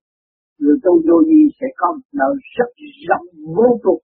Người 0.61 0.77
tu 0.85 0.93
vô 1.07 1.17
gì 1.31 1.41
sẽ 1.59 1.67
có 1.81 1.87
một 1.97 2.09
nơi 2.21 2.35
rất 2.57 2.71
rộng 3.09 3.27
vô 3.57 3.69
cùng. 3.85 4.03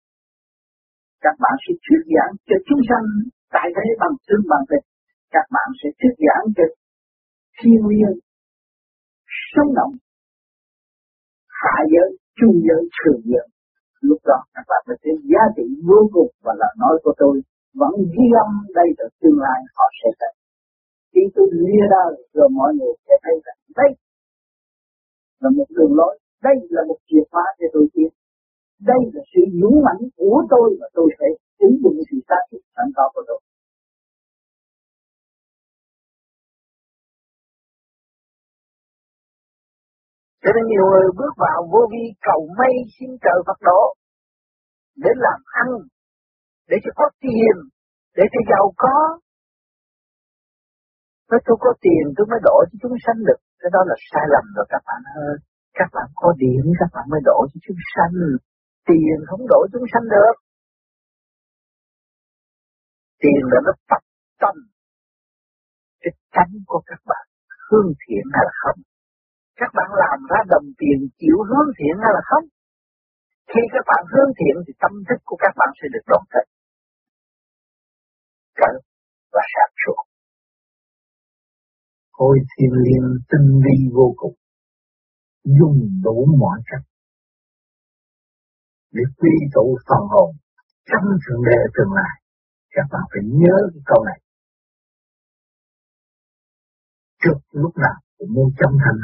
Các 1.25 1.35
bạn 1.43 1.55
sẽ 1.65 1.73
thuyết 1.85 2.03
giảng 2.15 2.33
cho 2.49 2.57
chúng 2.67 2.83
sanh 2.89 3.07
tại 3.55 3.67
thế 3.77 3.89
bằng 4.01 4.15
tương 4.27 4.45
bằng 4.51 4.65
thịt 4.71 4.83
các 5.37 5.47
bạn 5.55 5.69
sẽ 5.81 5.89
thuyết 5.99 6.15
giảng 6.27 6.45
cho 6.57 6.65
thiên 7.59 7.81
nhiên 7.89 8.13
sống 9.53 9.71
động, 9.79 9.95
hạ 11.63 11.77
giới 11.93 12.09
trung 12.39 12.57
giới 12.67 12.83
thường 12.99 13.21
giới. 13.31 13.49
Lúc 14.01 14.21
đó 14.25 14.39
các 14.55 14.65
bạn 14.71 14.83
sẽ 14.89 14.95
thấy 15.03 15.15
giá 15.33 15.43
trị 15.57 15.65
vô 15.89 16.01
cùng 16.15 16.31
và 16.45 16.53
là 16.61 16.69
nói 16.83 16.95
của 17.05 17.15
tôi 17.17 17.35
vẫn 17.81 17.95
ghi 18.15 18.27
âm 18.45 18.51
đây 18.79 18.89
là 18.99 19.07
tương 19.21 19.39
lai 19.45 19.61
họ 19.77 19.87
sẽ 20.01 20.09
thấy. 20.21 20.33
Khi 21.13 21.23
tôi 21.35 21.47
lìa 21.65 21.85
đời 21.97 22.13
rồi 22.35 22.49
mọi 22.59 22.71
người 22.77 22.95
sẽ 23.07 23.15
thấy 23.25 23.35
rằng 23.47 23.59
đây 23.81 23.91
là 25.41 25.49
một 25.57 25.69
đường 25.77 25.95
lối, 25.99 26.15
đây 26.43 26.57
là 26.75 26.83
một 26.89 26.99
chìa 27.09 27.25
khóa 27.31 27.45
để 27.59 27.67
tôi 27.73 27.87
tiến. 27.95 28.11
Đây 28.91 29.01
là 29.15 29.23
sự 29.33 29.43
dũng 29.61 29.77
mãnh 29.87 30.03
của 30.17 30.39
tôi 30.51 30.77
và 30.81 30.89
tôi 30.95 31.09
sẽ 31.19 31.27
chứng 31.59 31.77
dụng 31.83 31.99
sự 32.11 32.17
xác 32.29 32.43
thực 32.51 32.63
sẵn 32.77 32.87
có 32.97 33.05
của 33.15 33.25
tôi. 33.29 33.41
Cho 40.43 40.51
nên 40.55 40.65
nhiều 40.71 40.87
người 40.91 41.09
bước 41.19 41.35
vào 41.45 41.59
vô 41.73 41.83
vi 41.93 42.05
cầu 42.29 42.41
may 42.59 42.75
xin 42.95 43.11
trợ 43.25 43.35
Phật 43.47 43.61
độ 43.69 43.83
để 44.97 45.11
làm 45.17 45.41
ăn 45.63 45.69
để 46.71 46.77
cho 46.85 46.91
có 47.01 47.07
tiền, 47.25 47.55
để 48.17 48.25
cho 48.33 48.41
giàu 48.51 48.67
có. 48.83 48.97
Nói 51.31 51.41
tôi 51.47 51.57
có 51.65 51.71
tiền 51.85 52.05
tôi 52.17 52.27
mới 52.31 52.41
đổ 52.49 52.57
cho 52.69 52.77
chúng 52.83 52.97
sanh 53.05 53.19
được, 53.29 53.41
cái 53.61 53.71
đó 53.75 53.81
là 53.89 53.97
sai 54.11 54.25
lầm 54.35 54.45
rồi 54.57 54.67
các 54.73 54.83
bạn 54.89 55.01
ơi. 55.27 55.37
Các 55.79 55.89
bạn 55.97 56.09
có 56.15 56.29
điểm 56.43 56.65
các 56.81 56.91
bạn 56.95 57.05
mới 57.13 57.21
đổ 57.29 57.39
cho 57.51 57.59
chúng 57.67 57.81
sanh, 57.93 58.15
tiền 58.89 59.17
không 59.29 59.43
đổ 59.53 59.61
chúng 59.73 59.87
sanh 59.93 60.07
được. 60.15 60.37
Tiền 63.23 63.43
là 63.53 63.61
nó 63.67 63.73
tập 63.91 64.03
tâm 64.43 64.55
cái 66.03 66.13
tánh 66.37 66.55
của 66.71 66.83
các 66.87 67.01
bạn 67.11 67.25
hương 67.69 67.91
thiện 68.03 68.25
hay 68.35 68.43
là 68.49 68.55
không. 68.63 68.81
Các 69.61 69.71
bạn 69.77 69.89
làm 70.03 70.19
ra 70.31 70.41
đồng 70.53 70.69
tiền 70.81 70.99
chịu 71.21 71.37
hướng 71.49 71.69
thiện 71.79 71.95
hay 72.03 72.13
là 72.17 72.23
không. 72.31 72.47
Khi 73.53 73.63
các 73.75 73.85
bạn 73.91 74.03
hướng 74.13 74.31
thiện 74.39 74.57
thì 74.65 74.73
tâm 74.83 74.93
thức 75.09 75.21
của 75.29 75.39
các 75.45 75.53
bạn 75.59 75.71
sẽ 75.79 75.87
được 75.95 76.05
đón 76.13 76.23
tết 76.33 76.47
cẩn 78.61 78.75
và 79.33 79.43
sáng 79.53 79.73
suốt. 79.83 80.03
Khối 82.13 82.39
thiên 82.51 82.73
liên 82.85 83.05
tinh 83.31 83.47
vi 83.65 83.77
vô 83.95 84.15
cùng, 84.17 84.35
dùng 85.45 85.79
đủ 86.05 86.27
mọi 86.39 86.59
cách 86.67 86.85
để 88.93 89.03
quy 89.19 89.35
tụ 89.55 89.79
phần 89.89 90.03
hồn 90.13 90.31
trong 90.89 91.05
thượng 91.23 91.43
đề 91.45 91.61
tương 91.75 91.93
lai. 91.93 92.15
Các 92.71 92.87
bạn 92.93 93.03
phải 93.11 93.23
nhớ 93.41 93.57
cái 93.73 93.83
câu 93.87 94.05
này. 94.05 94.19
Trước 97.23 97.39
lúc 97.51 97.73
nào 97.77 97.97
cũng 98.19 98.35
muốn 98.35 98.49
chân 98.59 98.71
thành 98.83 98.99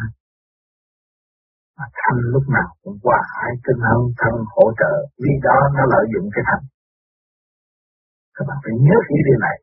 mà 1.78 1.86
thanh 1.98 2.18
lúc 2.34 2.44
nào 2.56 2.68
cũng 2.82 2.96
hòa 3.04 3.20
hải 3.34 3.52
tinh 3.64 3.80
hơn 3.88 4.02
thân 4.20 4.34
hỗ 4.54 4.66
trợ 4.80 4.92
vì 5.22 5.32
đó 5.46 5.56
nó 5.76 5.82
lợi 5.92 6.04
dụng 6.12 6.28
cái 6.34 6.44
thanh 6.48 6.64
các 8.34 8.44
bạn 8.48 8.58
phải 8.64 8.74
nhớ 8.86 8.96
kỹ 9.08 9.16
điều 9.28 9.38
này. 9.46 9.56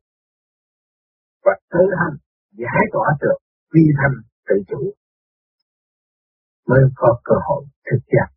Và 1.46 1.54
tự 1.74 1.84
hành 2.00 2.16
giải 2.62 2.84
tỏa 2.94 3.08
được 3.22 3.38
vi 3.74 3.82
thanh 3.98 4.16
tự 4.48 4.56
chủ. 4.68 4.82
Mới 6.68 6.80
có 6.96 7.22
cơ 7.24 7.36
hội 7.48 7.64
thực 7.92 8.02
hiện. 8.12 8.30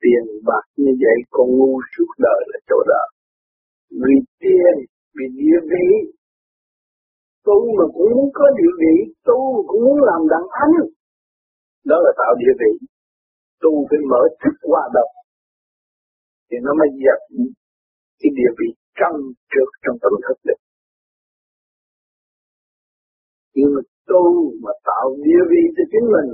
Tiền 0.00 0.24
bạc 0.46 0.64
như 0.76 0.92
vậy 1.02 1.18
con 1.30 1.46
ngu 1.58 1.80
suốt 1.96 2.10
đời 2.18 2.40
là 2.50 2.58
chỗ 2.68 2.76
đó. 2.88 3.02
Vì 3.90 4.14
tiền, 4.40 4.74
vì 5.14 5.24
địa 5.38 5.60
vị. 5.70 5.88
Tu 7.44 7.58
mà 7.78 7.84
cũng 7.94 8.10
muốn 8.14 8.30
có 8.34 8.44
địa 8.58 8.72
vị, 8.80 9.14
tu 9.24 9.64
cũng 9.68 9.80
muốn 9.84 9.98
làm 10.08 10.20
đặng 10.30 10.48
anh. 10.50 10.74
Đó 11.84 11.96
là 12.04 12.12
tạo 12.18 12.34
địa 12.38 12.54
vị 12.60 12.87
tu 13.62 13.72
phải 13.88 14.00
mở 14.10 14.22
thức 14.40 14.54
qua 14.70 14.82
đầu 14.96 15.08
thì 16.48 16.56
nó 16.64 16.72
mới 16.78 16.88
dập 17.04 17.20
cái 18.20 18.30
địa 18.38 18.50
vị 18.58 18.68
trong 19.00 19.16
trước 19.52 19.68
trong 19.82 19.96
tâm 20.02 20.12
thức 20.24 20.38
được. 20.46 20.60
Nhưng 23.54 23.70
mà 23.74 23.82
tu 24.10 24.24
mà 24.64 24.72
tạo 24.88 25.06
địa 25.26 25.42
vị 25.50 25.62
cho 25.76 25.84
chính 25.92 26.06
mình, 26.14 26.28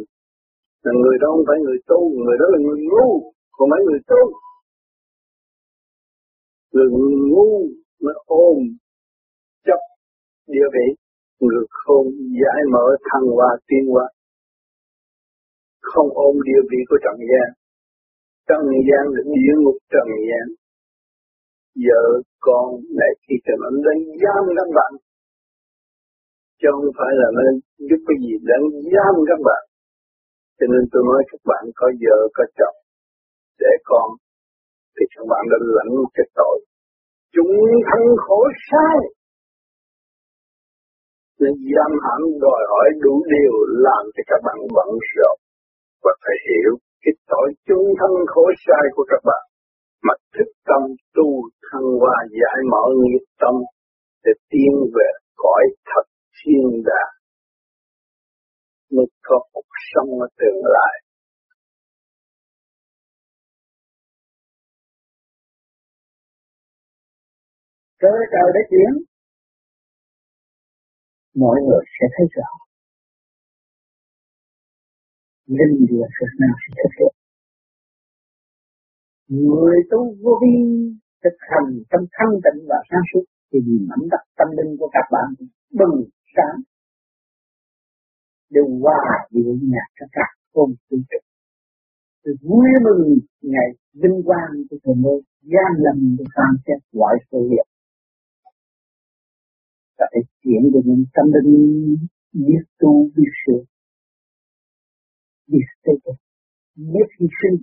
là 0.84 0.92
người 1.00 1.16
đó 1.22 1.28
không 1.32 1.46
phải 1.48 1.58
người 1.64 1.78
tu, 1.90 2.00
người 2.24 2.36
đó 2.40 2.46
là 2.54 2.58
người 2.64 2.80
ngu, 2.90 3.10
không 3.56 3.68
phải 3.72 3.80
người 3.86 4.00
tu. 4.10 4.22
Người 6.72 6.88
ngu 7.30 7.50
mới 8.04 8.16
ôm 8.26 8.58
chấp 9.66 9.80
địa 10.54 10.68
vị, 10.74 10.86
người 11.40 11.64
không 11.84 12.06
giải 12.40 12.60
mở 12.72 12.86
thăng 13.08 13.26
hoa 13.36 13.50
tiên 13.68 13.84
hoa 13.92 14.06
không 15.90 16.08
ôm 16.26 16.34
địa 16.48 16.62
vị 16.70 16.80
của 16.88 16.98
trần 17.04 17.18
gian 17.30 17.48
trần 18.48 18.64
gian 18.88 19.04
là 19.14 19.22
địa 19.34 19.54
ngục 19.62 19.78
trần 19.92 20.08
gian 20.28 20.46
vợ 21.86 22.04
con 22.46 22.66
này 23.00 23.12
khi 23.22 23.34
cần 23.46 23.58
nó 23.62 23.70
lên 23.86 23.98
giam 24.22 24.42
các 24.58 24.68
bạn. 24.76 24.92
Chứ 26.60 26.68
không 26.74 26.90
phải 26.98 27.12
là 27.20 27.28
nó 27.36 27.42
giúp 27.88 28.00
cái 28.08 28.16
gì 28.24 28.32
để 28.48 28.56
giam 28.94 29.14
các 29.30 29.40
bạn. 29.48 29.62
Cho 30.58 30.66
nên 30.72 30.82
tôi 30.92 31.02
nói 31.10 31.20
các 31.30 31.42
bạn 31.50 31.62
có 31.78 31.86
vợ, 32.02 32.16
có 32.36 32.44
chồng, 32.58 32.78
để 33.62 33.72
con, 33.90 34.08
thì 34.94 35.04
các 35.14 35.24
bạn 35.30 35.42
đã 35.52 35.58
lãnh 35.76 35.94
cái 36.16 36.26
tội. 36.38 36.56
Chúng 37.34 37.52
thân 37.88 38.02
khổ 38.24 38.38
sai. 38.68 38.98
Nên 41.40 41.54
giam 41.72 41.92
hãm 42.04 42.20
đòi 42.44 42.60
hỏi 42.70 42.88
đủ 43.02 43.14
điều 43.32 43.54
làm 43.86 44.02
cho 44.14 44.22
các 44.30 44.40
bạn 44.46 44.58
bận 44.76 44.88
rộn 45.14 45.38
và 46.04 46.12
phải 46.24 46.36
hiểu 46.48 46.72
cái 47.02 47.14
tội 47.32 47.48
chung 47.66 47.86
thân 48.00 48.12
khổ 48.32 48.44
sai 48.66 48.84
của 48.94 49.04
các 49.10 49.22
bạn. 49.28 49.42
Mà 50.06 50.14
thức 50.34 50.50
tâm 50.68 50.82
tu 51.14 51.28
thăng 51.66 51.88
hoa 52.00 52.16
giải 52.40 52.58
mở 52.72 52.84
nghiệp 53.00 53.24
tâm 53.42 53.54
để 54.24 54.32
tiến 54.50 54.72
về 54.94 55.08
cõi 55.36 55.64
thật 55.88 56.06
thiên 56.36 56.82
đàng. 56.88 57.14
Mới 58.94 59.06
có 59.22 59.38
cuộc 59.52 59.70
sống 59.94 60.10
ở 60.20 60.28
tương 60.38 60.60
lai. 60.76 60.94
Cơ 67.98 68.08
trời 68.32 68.48
đã 68.54 68.60
chuyển. 68.70 69.04
Mọi 71.34 71.56
người 71.66 71.84
sẽ 72.00 72.06
thấy 72.16 72.26
rõ 72.36 72.63
linh 75.46 75.86
địa 75.88 76.06
cực 76.18 76.32
nào 76.40 76.56
sẽ 76.62 76.70
thực 76.82 76.92
hiện 76.98 77.14
người 79.28 79.76
tu 79.90 80.16
vô 80.22 80.32
vi, 80.42 80.56
thực 81.24 81.36
hành 81.50 81.82
trong 81.90 82.04
thanh 82.12 82.34
tịnh 82.44 82.66
và 82.68 82.76
sáng 82.90 83.04
suốt, 83.12 83.24
thì 83.52 83.58
nhìn 83.66 83.86
mảnh 83.88 84.08
đất 84.10 84.22
tâm 84.38 84.48
linh 84.56 84.76
của 84.78 84.90
các 84.92 85.06
bạn 85.12 85.46
bừng 85.78 86.04
sáng. 86.36 86.56
Đều 88.50 88.66
hòa 88.82 89.26
điệu 89.30 89.56
nhạc 89.62 89.88
các 89.96 90.08
cả 90.12 90.26
không 90.54 90.74
tự 90.90 90.96
trực 91.10 91.24
sự 92.24 92.36
vui 92.42 92.68
mừng 92.84 93.18
ngày 93.42 93.68
vinh 93.94 94.22
quang 94.24 94.52
của 94.70 94.76
thầy 94.84 94.94
mơ 94.94 95.10
gian 95.42 95.72
lầm 95.84 96.16
của 96.18 96.24
phàm 96.36 96.54
xét 96.66 96.78
loại 96.92 97.14
sự 97.30 97.38
việc 97.50 97.66
phải 99.98 100.20
chuyện 100.42 100.62
của 100.72 100.82
những 100.84 101.04
tâm 101.14 101.26
linh 101.34 101.96
biết 102.32 102.64
tu 102.78 103.10
biết 103.16 103.30
sửa 103.46 103.73
biết 105.50 105.66
xây 105.84 105.94
dựng 106.04 106.20
biết 106.76 107.08
hy 107.18 107.26
sinh 107.40 107.56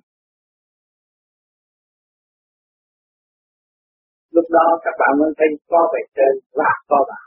lúc 4.36 4.46
đó 4.58 4.66
các 4.84 4.96
bạn 5.02 5.14
mới 5.20 5.32
thấy 5.38 5.50
có 5.72 5.82
về 5.94 6.02
trên 6.16 6.34
và 6.60 6.72
có 6.90 7.00
bạn. 7.10 7.26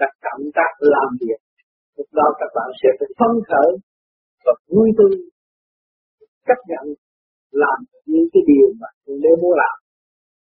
Các 0.00 0.10
cảm 0.24 0.40
giác 0.54 0.70
làm 0.94 1.08
việc. 1.20 1.40
Lúc 1.96 2.08
đó 2.18 2.26
các 2.40 2.50
bạn 2.56 2.68
sẽ 2.80 2.88
phải 2.98 3.08
phấn 3.18 3.32
khởi 3.48 3.70
và 4.44 4.52
vui 4.72 4.88
tươi. 4.98 5.14
Chấp 6.46 6.60
nhận 6.70 6.84
làm 7.62 7.78
những 8.06 8.28
cái 8.32 8.42
điều 8.50 8.68
mà 8.80 8.88
nếu 9.22 9.34
muốn 9.42 9.54
làm. 9.62 9.76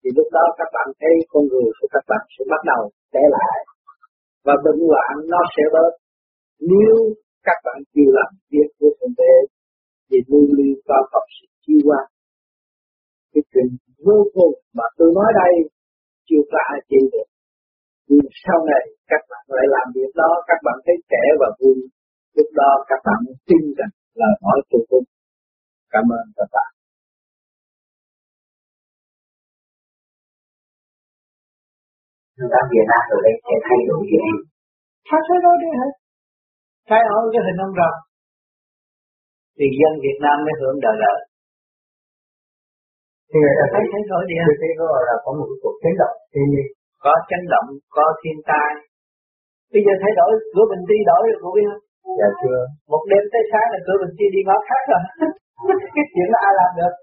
Thì 0.01 0.11
lúc 0.17 0.29
đó 0.37 0.45
các 0.59 0.69
bạn 0.77 0.89
thấy 1.01 1.15
con 1.31 1.43
người 1.51 1.69
của 1.79 1.89
các 1.95 2.05
bạn 2.11 2.25
sẽ 2.35 2.43
bắt 2.53 2.63
đầu 2.71 2.83
trở 3.13 3.25
lại. 3.37 3.57
Và 4.47 4.55
bệnh 4.65 4.81
hoạn 4.89 5.15
nó 5.33 5.41
sẽ 5.55 5.63
bớt. 5.75 5.93
Nếu 6.73 6.95
các 7.47 7.59
bạn 7.65 7.79
chịu 7.93 8.09
làm 8.19 8.31
việc 8.53 8.69
của 8.79 8.91
thượng 8.99 9.15
đế 9.21 9.35
thì 10.09 10.17
luôn 10.31 10.47
luôn 10.57 10.75
có 10.89 10.97
Phật 11.13 11.25
sự 11.37 11.47
chiêu 11.65 11.81
qua 11.89 12.01
cái 13.33 13.43
chuyện 13.51 13.67
vô 14.07 14.19
cùng 14.37 14.55
mà 14.79 14.87
tôi 14.99 15.09
nói 15.19 15.31
đây 15.43 15.55
chưa 16.29 16.43
có 16.51 16.59
ai 16.73 16.79
chịu 16.91 17.05
được. 17.13 17.29
Nhưng 18.09 18.29
sau 18.45 18.59
này 18.71 18.85
các 19.11 19.23
bạn 19.31 19.45
lại 19.57 19.67
làm 19.77 19.87
việc 19.97 20.11
đó 20.21 20.31
các 20.49 20.59
bạn 20.67 20.77
thấy 20.85 20.97
trẻ 21.11 21.23
và 21.41 21.49
vui. 21.61 21.79
Lúc 22.37 22.49
đó 22.61 22.71
các 22.91 23.01
bạn 23.07 23.21
tin 23.49 23.63
rằng 23.79 23.93
là 24.21 24.29
nói 24.43 24.59
tôi 24.71 24.83
đúng. 24.91 25.07
Cảm 25.93 26.05
ơn 26.19 26.25
các 26.37 26.49
bạn. 26.55 26.71
Chúng 32.37 32.51
ta 32.53 32.61
Việt 32.73 32.87
Nam 32.91 33.03
từ 33.11 33.17
đây 33.27 33.35
sẽ 33.47 33.55
thay 33.67 33.81
đổi 33.89 34.03
gì? 34.11 34.19
Em? 34.31 34.39
Sao 35.09 35.21
thay 35.29 35.39
đổi 35.45 35.57
đi 35.63 35.69
hả? 35.81 35.89
Thay 36.89 37.01
đổi 37.09 37.23
cái 37.33 37.43
hình 37.47 37.63
ông 37.67 37.75
rồng 37.79 37.99
thì 39.57 39.67
dân 39.81 39.93
Việt 40.05 40.19
Nam 40.25 40.37
mới 40.45 40.55
hưởng 40.61 40.77
đời 40.85 40.97
đời. 41.05 41.19
Thì 43.31 43.37
người 43.43 43.57
ta 43.59 43.67
thấy 43.73 43.85
thay 43.93 44.03
đổi 44.11 44.23
đi? 44.31 44.37
Thì 44.61 44.69
gọi 44.81 45.03
là 45.09 45.17
có 45.25 45.31
một 45.39 45.49
cuộc 45.63 45.77
chấn 45.83 45.95
động 46.03 46.17
thiên 46.33 46.47
nhiên. 46.53 46.69
Có 47.05 47.13
chấn 47.31 47.43
động, 47.53 47.69
có 47.97 48.05
thiên 48.21 48.39
tai. 48.51 48.71
Bây 49.73 49.81
giờ 49.87 49.93
thay 50.03 50.13
đổi, 50.19 50.31
cửa 50.53 50.67
Bình 50.71 50.85
Ti 50.89 50.97
đổi 51.11 51.21
biết 51.57 51.67
không? 51.71 51.83
Dạ 52.21 52.29
chưa. 52.41 52.61
Một 52.93 53.03
đêm 53.11 53.25
tới 53.33 53.43
sáng 53.51 53.69
là 53.73 53.79
cửa 53.87 53.97
Bình 54.03 54.15
Ti 54.19 54.27
đi 54.35 54.41
ngõ 54.47 54.57
khác 54.69 54.83
rồi. 54.91 55.03
cái 55.97 56.07
chuyện 56.13 56.29
đó 56.33 56.39
ai 56.49 56.55
làm 56.61 56.71
được? 56.79 56.95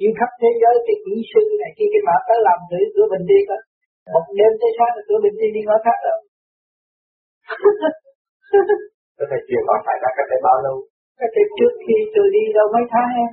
Nhưng 0.00 0.12
khắp 0.18 0.30
thế 0.40 0.50
giới 0.60 0.74
cái 0.86 0.96
kỹ 1.04 1.14
sư 1.32 1.42
này 1.62 1.70
kia 1.76 1.88
cái 1.92 2.02
mà 2.08 2.14
tới 2.28 2.38
làm 2.46 2.58
thử 2.68 2.80
cửa 2.94 3.06
Bình 3.12 3.26
Ti 3.30 3.38
coi 3.48 3.60
một 4.14 4.24
đêm 4.38 4.52
tới 4.60 4.70
sáng 4.76 4.92
là 4.96 5.02
cửa 5.08 5.18
bệnh 5.24 5.36
đi 5.40 5.48
đi 5.56 5.62
ngõ 5.66 5.76
khác 5.84 5.98
rồi 6.06 6.18
Cái 9.16 9.26
này 9.30 9.40
chuyện 9.48 9.62
đó 9.68 9.74
phải 9.86 9.96
ra 10.02 10.10
cách 10.16 10.28
đây 10.32 10.40
bao 10.46 10.58
lâu? 10.66 10.76
Cách 11.20 11.32
đây 11.36 11.46
trước 11.56 11.72
khi 11.84 11.96
tôi 12.14 12.26
đi 12.36 12.44
đâu 12.56 12.66
mấy 12.74 12.84
tháng 12.92 13.10
em? 13.24 13.30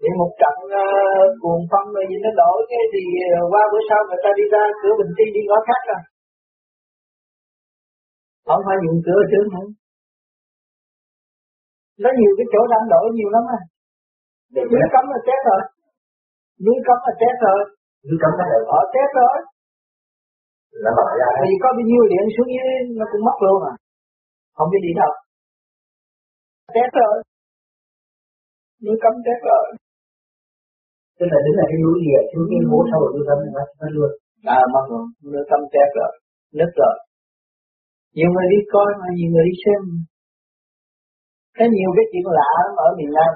Thì 0.00 0.08
một 0.20 0.30
trận 0.40 0.56
uh, 0.80 1.28
cuồng 1.42 1.62
phong 1.70 1.88
rồi 1.94 2.04
gì 2.10 2.16
nó 2.24 2.30
đổi 2.40 2.58
cái 2.70 2.82
thì 2.92 3.02
uh, 3.22 3.44
qua 3.52 3.62
bữa 3.72 3.82
sau 3.88 4.00
người 4.08 4.20
ta 4.24 4.30
đi 4.38 4.44
ra 4.54 4.62
cửa 4.80 4.94
bình 5.00 5.12
ti 5.16 5.26
đi 5.36 5.42
ngõ 5.48 5.58
khác 5.68 5.80
rồi 5.90 6.02
Không 8.46 8.62
phải 8.66 8.76
dùng 8.84 8.98
cửa 9.06 9.22
trước 9.30 9.44
không 9.54 9.68
Nó 12.02 12.10
nhiều 12.18 12.32
cái 12.38 12.46
chỗ 12.52 12.60
đang 12.72 12.84
đổi 12.92 13.06
nhiều 13.16 13.30
lắm 13.36 13.44
à. 13.58 13.60
Dưới 14.70 14.86
cấm 14.94 15.04
là 15.12 15.18
chết 15.26 15.40
rồi. 15.48 15.62
Dưới 16.64 16.78
cấm 16.86 16.98
là 17.06 17.12
chết 17.20 17.34
rồi. 17.46 17.60
Dưới 18.06 18.18
cấm 18.22 18.32
nó 18.38 18.44
Ở 18.78 18.80
chết 18.94 19.08
rồi 19.20 19.36
Nó 20.82 20.90
mở 20.98 21.06
ra 21.20 21.28
Vì 21.42 21.52
có 21.62 21.68
bao 21.76 21.84
nhiêu 21.88 22.02
điện 22.12 22.24
xuống 22.34 22.50
dưới 22.54 22.68
nó 22.98 23.04
cũng 23.10 23.22
mất 23.28 23.38
luôn 23.44 23.58
à. 23.72 23.74
Không 24.56 24.68
biết 24.72 24.82
đi 24.86 24.92
đâu. 25.00 25.12
Chết 26.74 26.88
rồi. 27.00 27.14
Núi 28.84 28.96
cấm 29.02 29.14
chết 29.26 29.38
rồi. 29.50 29.64
Tức 31.18 31.28
là 31.32 31.38
đứng 31.44 31.56
là 31.60 31.64
cái 31.70 31.78
núi 31.84 31.96
gì 32.04 32.12
ở 32.20 32.22
xuống 32.30 32.46
cái 32.50 32.60
hố 32.70 32.78
sau 32.90 33.00
núi 33.14 33.24
cấm 33.28 33.38
nó 33.56 33.62
nó 33.80 33.86
luôn. 33.96 34.10
À 34.56 34.60
mất 34.74 34.84
rồi 34.90 35.04
Núi 35.32 35.44
cấm 35.50 35.60
chết 35.74 35.88
rồi. 35.98 36.12
Nứt 36.58 36.70
rồi. 36.80 36.94
Nhiều 38.16 38.28
người 38.32 38.46
đi 38.52 38.60
coi 38.74 38.88
mà 39.00 39.06
nhiều 39.16 39.30
người 39.32 39.44
đi 39.48 39.54
xem. 39.64 39.80
Có 41.56 41.64
nhiều 41.76 41.90
cái 41.96 42.04
chuyện 42.10 42.26
lạ 42.38 42.52
ở 42.86 42.88
miền 42.98 43.10
Nam. 43.18 43.32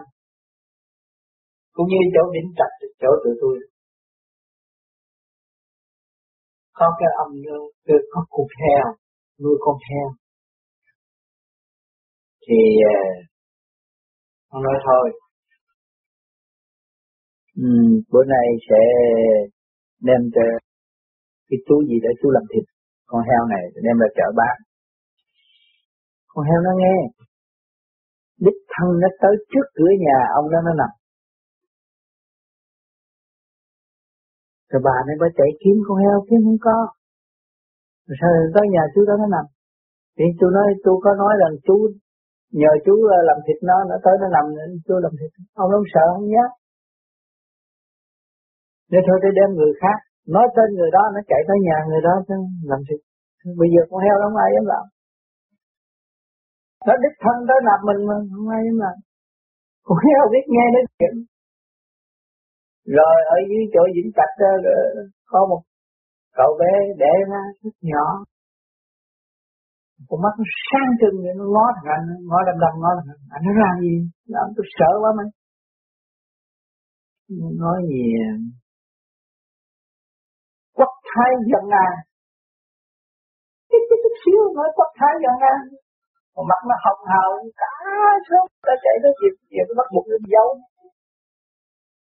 Cũng 1.74 1.88
như 1.90 2.00
chỗ 2.14 2.22
Vĩnh 2.34 2.50
Trạch 2.58 2.74
chỗ 3.02 3.10
tụi 3.22 3.34
tôi 3.40 3.54
có 6.78 6.86
cái 6.98 7.08
ông 7.24 7.32
tôi 7.86 7.98
có 8.12 8.20
cục 8.30 8.46
heo 8.62 8.86
nuôi 9.42 9.56
con 9.60 9.76
heo 9.90 10.08
thì 12.48 12.60
à, 12.96 13.00
ông 14.48 14.62
nói 14.62 14.74
thôi. 14.86 15.06
Ừ, 17.56 17.68
bữa 18.12 18.24
nay 18.34 18.46
sẽ 18.68 18.80
đem 20.00 20.20
cho 20.34 20.42
cái 21.48 21.58
chú 21.66 21.76
gì 21.88 21.96
để 22.02 22.10
chú 22.22 22.30
làm 22.30 22.42
thịt 22.52 22.64
con 23.06 23.22
heo 23.28 23.42
này 23.54 23.64
đem 23.84 23.96
ra 24.02 24.08
chợ 24.16 24.26
bán. 24.36 24.56
Con 26.28 26.44
heo 26.48 26.60
nó 26.66 26.72
nghe. 26.80 26.96
Đích 28.44 28.60
thân 28.72 28.88
nó 29.02 29.08
tới 29.22 29.34
trước 29.50 29.66
cửa 29.74 29.92
nhà 30.06 30.18
ông 30.38 30.50
đó 30.52 30.58
nó 30.66 30.72
nằm 30.80 30.92
rồi 34.70 34.80
bà 34.86 34.96
này 35.06 35.16
bà 35.22 35.28
chạy 35.38 35.50
kiếm 35.60 35.76
con 35.86 35.96
heo 36.04 36.16
kiếm 36.28 36.40
không 36.46 36.60
có. 36.66 36.78
Rồi 38.06 38.16
sao 38.20 38.30
tới 38.54 38.64
nhà 38.74 38.82
chú 38.92 39.00
đó 39.08 39.14
nó 39.22 39.26
nằm. 39.36 39.46
Thì 40.16 40.24
chú 40.38 40.46
nói 40.56 40.66
chú 40.84 40.92
có 41.04 41.10
nói 41.22 41.32
rằng 41.40 41.54
chú 41.66 41.76
nhờ 42.60 42.72
chú 42.84 42.94
ờ, 43.16 43.18
làm 43.28 43.38
thịt 43.46 43.58
nó 43.68 43.76
nó 43.90 43.96
tới 44.04 44.14
nó 44.22 44.26
nằm 44.36 44.44
chú 44.86 44.94
làm 45.04 45.12
thịt. 45.18 45.30
Ông 45.62 45.70
không 45.72 45.88
sợ 45.94 46.04
không 46.14 46.26
nhá, 46.34 46.46
nên 48.90 49.02
thôi 49.06 49.18
tôi 49.22 49.32
đem 49.38 49.48
người 49.58 49.72
khác 49.82 49.98
nói 50.34 50.46
tên 50.56 50.68
người 50.76 50.90
đó 50.96 51.02
nó 51.14 51.20
chạy 51.30 51.40
tới 51.48 51.58
nhà 51.66 51.76
người 51.88 52.02
đó 52.06 52.12
làm 52.70 52.80
thịt. 52.88 53.00
Bây 53.60 53.68
giờ 53.72 53.80
con 53.90 54.00
heo 54.04 54.16
đó 54.20 54.24
không 54.28 54.40
ai 54.44 54.50
dám 54.54 54.66
làm. 54.72 54.84
Nó 56.86 56.94
đích 57.02 57.16
thân 57.24 57.36
tới 57.48 57.58
nạp 57.68 57.80
mình 57.88 58.00
mà 58.08 58.14
không 58.34 58.48
ai 58.56 58.60
dám 58.66 58.76
làm. 58.84 58.96
Con 59.86 59.98
heo 60.06 60.22
biết 60.32 60.44
nghe 60.54 60.64
nói 60.74 60.84
chuyện 60.98 61.14
rồi 62.96 63.16
ở 63.34 63.36
dưới 63.48 63.62
chỗ 63.74 63.82
vĩnh 63.94 64.10
trạch 64.16 64.34
đó 64.40 64.50
có 65.32 65.40
một 65.50 65.62
cậu 66.38 66.50
bé 66.60 66.72
để 67.02 67.12
ra 67.30 67.42
rất 67.62 67.76
nhỏ. 67.90 68.06
Con 70.08 70.18
mắt 70.24 70.34
nó 70.38 70.44
sáng 70.68 70.90
trưng 71.00 71.16
vậy 71.24 71.34
nó 71.38 71.44
ngó 71.54 71.66
thằng 71.76 71.88
anh 71.96 72.06
ngó 72.28 72.38
đầm 72.48 72.56
đầm, 72.62 72.74
ngó 72.82 72.90
thằng 72.98 73.08
anh. 73.34 73.42
Nó 73.46 73.52
ra 73.60 73.70
gì? 73.82 73.94
Làm 74.34 74.46
tôi 74.56 74.66
sợ 74.78 74.90
quá 75.02 75.10
mày, 75.18 75.28
nói 77.62 77.78
gì? 77.90 78.04
Quốc 80.76 80.92
thái 81.08 81.30
dân 81.50 81.64
an. 81.86 81.94
Cái 83.70 83.80
cái 83.88 83.98
chút 84.02 84.14
xíu 84.22 84.40
nói 84.58 84.68
quốc 84.76 84.90
thái 84.98 85.12
dân 85.24 85.36
an. 85.52 85.60
Con 86.34 86.44
mắt 86.50 86.60
nó 86.68 86.76
hồng 86.84 87.02
hào 87.12 87.30
cả 87.62 87.72
sớm 88.28 88.44
ta 88.66 88.74
chạy 88.84 88.96
tới 89.02 89.12
việc 89.20 89.34
việc 89.52 89.66
nó 89.68 89.74
bắt 89.80 89.88
buộc 89.92 90.04
nó 90.10 90.16
dấu 90.34 90.48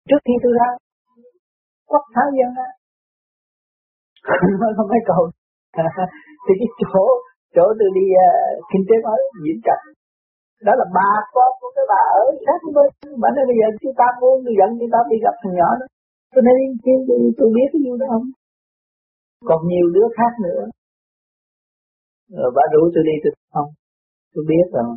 trước 0.09 0.21
khi 0.27 0.35
tôi 0.42 0.53
ra 0.61 0.69
quốc 1.90 2.05
thái 2.14 2.29
dân 2.38 2.51
an 2.66 2.73
không 4.77 4.88
phải 4.92 5.03
cầu 5.11 5.23
thì 6.45 6.53
cái 6.61 6.69
chỗ 6.81 7.05
chỗ 7.55 7.64
tôi 7.79 7.90
đi 7.99 8.05
uh, 8.25 8.64
kinh 8.71 8.85
tế 8.88 8.97
mới 9.07 9.21
diễn 9.45 9.59
trạch 9.66 9.83
đó 10.66 10.73
là 10.81 10.87
bà 10.99 11.11
con 11.35 11.51
của 11.61 11.71
cái 11.77 11.85
bà 11.92 12.03
ở 12.21 12.25
sát 12.47 12.61
bên. 12.77 12.88
Bà 13.23 13.29
nói 13.37 13.45
bây 13.51 13.57
giờ 13.61 13.66
chúng 13.83 13.97
ta 14.01 14.07
muốn 14.21 14.35
tôi 14.45 14.55
dẫn 14.59 14.71
chúng 14.81 14.92
ta 14.95 14.99
đi 15.11 15.16
gặp 15.27 15.35
thằng 15.42 15.55
nhỏ 15.59 15.71
đó. 15.81 15.87
Tôi 16.33 16.42
nói 16.47 16.55
chứ 16.85 16.92
tôi 17.38 17.49
biết 17.57 17.69
cái 17.73 17.81
gì 17.85 17.90
đó 18.01 18.07
không? 18.12 18.27
Còn 19.49 19.61
nhiều 19.71 19.87
đứa 19.95 20.09
khác 20.16 20.33
nữa. 20.47 20.61
Rồi 22.38 22.51
bà 22.57 22.62
rủ 22.73 22.83
tôi 22.95 23.03
đi 23.09 23.14
tôi 23.23 23.33
không 23.55 23.71
tôi 24.35 24.45
biết 24.51 24.66
rồi. 24.77 24.90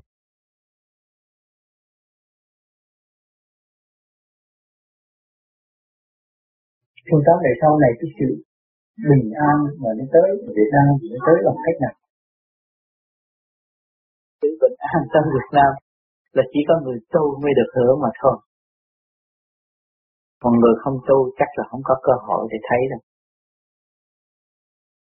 Chúng 7.08 7.22
ta 7.26 7.34
này 7.46 7.54
sau 7.62 7.72
này 7.84 7.92
cái 8.00 8.10
sự 8.18 8.30
bình 9.10 9.28
an 9.50 9.58
mà 9.82 9.90
nó 9.98 10.06
tới, 10.14 10.28
Việt 10.58 10.70
Nam 10.76 10.88
thì 11.00 11.08
nó 11.14 11.20
tới 11.28 11.38
bằng 11.46 11.60
cách 11.66 11.78
nào? 11.84 11.96
Sự 14.42 14.50
bình 14.62 14.78
an 14.94 15.02
trong 15.12 15.26
Việt 15.36 15.50
Nam 15.58 15.72
là 16.36 16.44
chỉ 16.52 16.60
có 16.68 16.74
người 16.84 17.00
tu 17.14 17.24
mới 17.42 17.52
được 17.60 17.70
hưởng 17.76 17.96
mà 18.04 18.12
thôi. 18.22 18.38
Còn 20.42 20.54
người 20.60 20.76
không 20.82 20.98
tu 21.08 21.18
chắc 21.40 21.50
là 21.58 21.64
không 21.70 21.82
có 21.84 21.96
cơ 22.06 22.14
hội 22.28 22.48
để 22.52 22.58
thấy 22.70 22.82
đâu. 22.92 23.02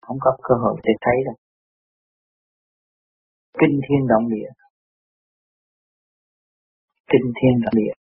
Không 0.00 0.18
có 0.20 0.30
cơ 0.42 0.54
hội 0.62 0.76
để 0.84 0.92
thấy 1.04 1.16
đâu. 1.26 1.36
Kinh 3.60 3.80
thiên 3.84 4.06
động 4.08 4.28
địa. 4.34 4.50
Kinh 7.12 7.32
thiên 7.36 7.54
động 7.64 7.74
địa. 7.80 7.99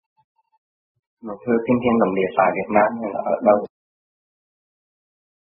Mà 1.26 1.34
thưa 1.44 1.58
kinh 1.66 1.80
thiên 1.82 1.96
động 2.02 2.14
địa 2.18 2.30
tại 2.38 2.50
Việt 2.58 2.70
Nam 2.78 2.90
hay 3.02 3.10
là 3.16 3.22
ở 3.34 3.36
đâu? 3.48 3.58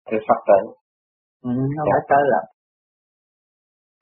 Thưa 0.08 0.20
sắp 0.28 0.38
tới. 0.48 0.62
Ừ, 1.48 1.52
nó 1.76 1.82
phải 1.90 2.02
tới 2.10 2.24
là 2.32 2.40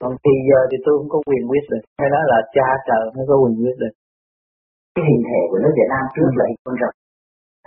còn 0.00 0.12
thì 0.24 0.34
giờ 0.48 0.60
thì 0.70 0.76
tôi 0.84 0.94
không 0.98 1.10
có 1.14 1.18
quyền 1.28 1.44
quyết 1.50 1.64
được 1.72 1.82
hay 1.98 2.08
đó 2.14 2.20
là 2.32 2.38
cha 2.56 2.68
trời 2.88 3.04
mới 3.14 3.24
có 3.30 3.34
quyền 3.42 3.54
quyết 3.62 3.76
được 3.82 3.94
cái 4.94 5.04
hình 5.08 5.22
thể 5.28 5.40
của 5.50 5.58
nước 5.62 5.72
Việt 5.78 5.88
Nam 5.92 6.04
trước 6.14 6.30
là 6.38 6.44
con 6.64 6.74
rồng 6.80 6.96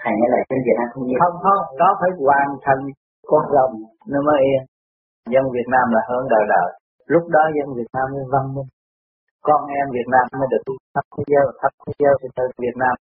thành 0.04 0.18
ra 0.22 0.28
là 0.34 0.40
dân 0.50 0.60
Việt 0.68 0.78
Nam 0.80 0.88
không 0.94 1.06
yên 1.10 1.18
không 1.22 1.38
không 1.46 1.64
đó 1.82 1.90
phải 2.00 2.12
hoàn 2.26 2.48
thành 2.66 2.82
con 3.32 3.44
rồng 3.56 3.74
nó 4.12 4.20
mới 4.28 4.40
yên. 4.50 4.64
Dân 5.34 5.46
Việt 5.56 5.68
Nam 5.74 5.86
là 5.96 6.02
hơn 6.10 6.24
đời 6.34 6.44
đời. 6.54 6.68
Lúc 7.14 7.24
đó 7.36 7.44
dân 7.56 7.68
Việt 7.78 7.90
Nam 7.96 8.06
mới 8.14 8.24
văn 8.34 8.46
minh. 8.56 8.70
Con 9.48 9.62
em 9.80 9.86
Việt 9.98 10.08
Nam 10.14 10.24
mới 10.40 10.48
được 10.54 10.64
thắp 10.94 11.06
thế 11.14 11.24
giới 11.32 11.46
thắp 11.62 11.72
thế 11.84 11.92
giới 12.02 12.14
từ 12.38 12.44
Việt 12.66 12.76
Nam 12.84 12.96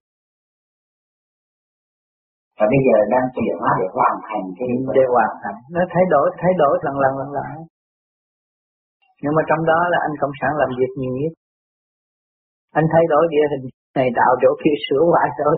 và 2.59 2.65
bây 2.73 2.81
giờ 2.87 2.97
đang 3.15 3.27
chuyển 3.35 3.57
hóa 3.61 3.71
để 3.81 3.87
hoàn 3.97 4.15
thành 4.27 4.45
cái 4.59 4.69
để 4.97 5.05
hoàn 5.15 5.33
thành. 5.43 5.59
Nó 5.75 5.83
thay 5.93 6.05
đổi 6.15 6.27
thay 6.41 6.53
đổi 6.63 6.75
lần 6.87 6.97
lần 7.03 7.13
lần 7.21 7.31
lần. 7.37 7.47
Nhưng 9.23 9.35
mà 9.37 9.43
trong 9.49 9.63
đó 9.71 9.79
là 9.93 9.99
anh 10.07 10.15
cộng 10.21 10.37
sản 10.41 10.53
làm 10.61 10.71
việc 10.79 10.93
nhiều 11.01 11.15
nhất. 11.21 11.35
Anh 12.79 12.87
thay 12.93 13.05
đổi 13.13 13.23
địa 13.33 13.47
hình 13.53 13.65
này 13.99 14.09
tạo 14.19 14.33
chỗ 14.43 14.51
kia 14.63 14.77
sửa 14.87 15.03
hoài 15.11 15.29
thôi. 15.39 15.55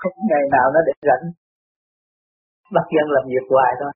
Không 0.00 0.14
ngày 0.30 0.44
nào 0.54 0.66
nó 0.74 0.80
để 0.88 0.94
rảnh. 1.08 1.24
Bắt 2.74 2.86
dân 2.94 3.06
làm 3.16 3.24
việc 3.32 3.46
hoài 3.52 3.72
thôi. 3.80 3.92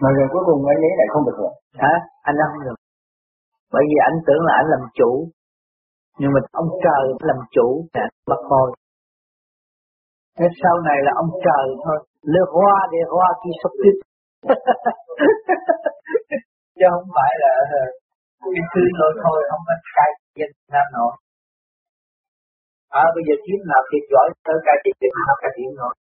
Mà 0.00 0.08
rồi 0.16 0.28
cuối 0.32 0.42
cùng 0.48 0.60
anh 0.72 0.80
ấy 0.88 0.94
lại 0.98 1.08
không 1.12 1.24
được 1.26 1.36
hưởng 1.40 1.56
hả? 1.82 1.94
Anh 2.28 2.36
không 2.52 2.64
được. 2.66 2.78
Bởi 3.72 3.84
vì 3.88 3.96
anh 4.08 4.16
tưởng 4.26 4.42
là 4.48 4.52
anh 4.60 4.68
làm 4.74 4.82
chủ. 4.98 5.10
Nhưng 6.18 6.32
mà 6.34 6.40
ông 6.60 6.68
trời 6.84 7.02
làm 7.28 7.38
chủ. 7.56 7.66
Là 7.94 8.04
bắt 8.30 8.40
thôi 8.50 8.68
Thế 10.38 10.46
sau 10.62 10.74
này 10.88 10.98
là 11.06 11.12
ông 11.22 11.30
trời 11.46 11.66
thôi. 11.84 11.98
Le 12.32 12.42
roi 12.54 12.80
des 12.92 13.04
rois 13.12 13.34
qui 13.42 13.52
s'occupe 13.60 14.00
Chứ 16.78 16.86
không 16.92 17.08
phải 17.16 17.32
là 17.42 17.52
ờ, 17.78 17.82
cái 18.54 18.64
thứ 18.72 18.82
thôi 18.98 19.10
thôi, 19.22 19.38
không 19.50 19.62
có 19.68 19.74
cai 19.96 20.10
dân 20.38 20.50
Nam 20.72 20.86
nổi 20.96 21.12
À 23.02 23.04
bây 23.14 23.22
giờ 23.26 23.34
kiếm 23.44 23.60
nào 23.70 23.82
thiệt 23.88 24.04
giỏi 24.12 24.26
tới 24.46 24.56
cai 24.66 24.76
trị 24.82 24.90
Việt 25.00 25.14
Nam 25.18 25.34
cai 25.42 25.50
trị 25.56 25.64
nổi 25.80 25.94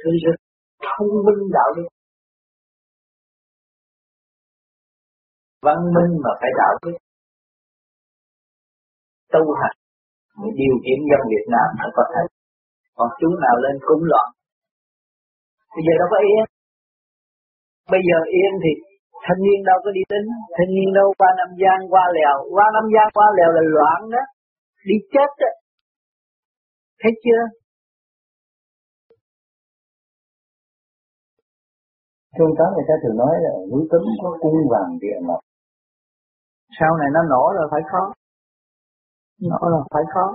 Thứ 0.00 0.10
rất 0.24 0.36
thông 0.86 1.12
minh 1.26 1.42
đạo 1.56 1.70
đức. 1.76 1.88
Văn 5.66 5.78
minh 5.94 6.12
mà 6.24 6.30
phải 6.40 6.50
đạo 6.60 6.74
đức. 6.82 6.96
Tu 9.32 9.42
hành 9.60 9.76
mới 10.38 10.50
điều 10.60 10.76
kiện 10.84 10.98
dân 11.10 11.22
Việt 11.32 11.46
Nam 11.54 11.68
mới 11.80 11.90
có 11.98 12.04
thể 12.12 12.22
còn 12.96 13.08
chú 13.20 13.28
nào 13.44 13.56
lên 13.64 13.76
cúng 13.86 14.04
loạn. 14.10 14.28
Bây 15.74 15.82
giờ 15.86 15.92
đâu 16.00 16.08
có 16.12 16.18
yên. 16.30 16.44
Bây 17.92 18.02
giờ 18.08 18.18
yên 18.38 18.52
thì 18.62 18.72
thanh 19.26 19.40
niên 19.46 19.60
đâu 19.68 19.78
có 19.84 19.90
đi 19.98 20.02
tính. 20.12 20.28
Thanh 20.56 20.70
niên 20.76 20.88
đâu 20.98 21.08
qua 21.18 21.30
Nam 21.38 21.50
Giang 21.62 21.82
qua 21.92 22.04
lèo. 22.16 22.36
Qua 22.54 22.66
Nam 22.74 22.86
Giang 22.94 23.10
qua 23.16 23.26
lèo 23.36 23.50
là 23.56 23.62
loạn 23.74 24.00
đó. 24.14 24.22
Đi 24.88 24.96
chết 25.12 25.30
đó. 25.42 25.50
Thấy 27.00 27.12
chưa? 27.24 27.42
Trung 32.36 32.52
tá 32.58 32.64
người 32.74 32.86
ta 32.88 32.94
thường 33.02 33.16
nói 33.22 33.34
là 33.44 33.52
núi 33.70 33.82
cấm 33.90 34.02
có 34.22 34.30
cung 34.40 34.58
vàng 34.72 34.90
địa 35.02 35.18
ngọc. 35.26 35.40
Sau 36.78 36.90
này 37.00 37.08
nó 37.14 37.20
nổ 37.32 37.44
rồi 37.56 37.66
phải 37.72 37.82
khó. 37.90 38.02
Nổ 39.50 39.60
rồi 39.72 39.82
phải 39.94 40.02
khó 40.14 40.26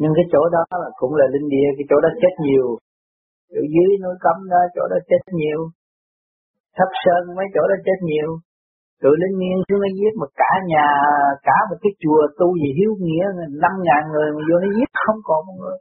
nhưng 0.00 0.12
cái 0.16 0.26
chỗ 0.32 0.42
đó 0.56 0.62
là 0.82 0.90
cũng 1.00 1.14
là 1.20 1.26
linh 1.34 1.48
địa, 1.54 1.68
cái 1.76 1.86
chỗ 1.90 1.96
đó 2.04 2.10
chết 2.22 2.34
nhiều. 2.46 2.66
Chỗ 3.52 3.62
dưới 3.74 3.90
núi 4.02 4.14
cấm 4.24 4.36
đó, 4.52 4.60
chỗ 4.74 4.84
đó 4.92 4.98
chết 5.08 5.22
nhiều. 5.40 5.60
Thấp 6.76 6.90
sơn, 7.02 7.22
mấy 7.36 7.46
chỗ 7.54 7.62
đó 7.70 7.76
chết 7.86 7.98
nhiều. 8.10 8.28
Tụi 9.02 9.14
linh 9.22 9.36
nghiêng 9.40 9.60
xuống 9.66 9.80
nó 9.84 9.90
giết 9.98 10.12
mà 10.20 10.26
cả 10.40 10.52
nhà, 10.72 10.88
cả 11.48 11.56
một 11.68 11.78
cái 11.82 11.92
chùa 12.02 12.22
tu 12.38 12.48
gì 12.62 12.70
hiếu 12.78 12.92
nghĩa, 13.04 13.24
năm 13.62 13.74
ngàn 13.86 14.02
người 14.12 14.28
mà 14.34 14.40
vô 14.48 14.56
nó 14.64 14.68
giết 14.76 14.90
không 15.04 15.18
còn 15.28 15.40
một 15.46 15.56
người. 15.62 15.78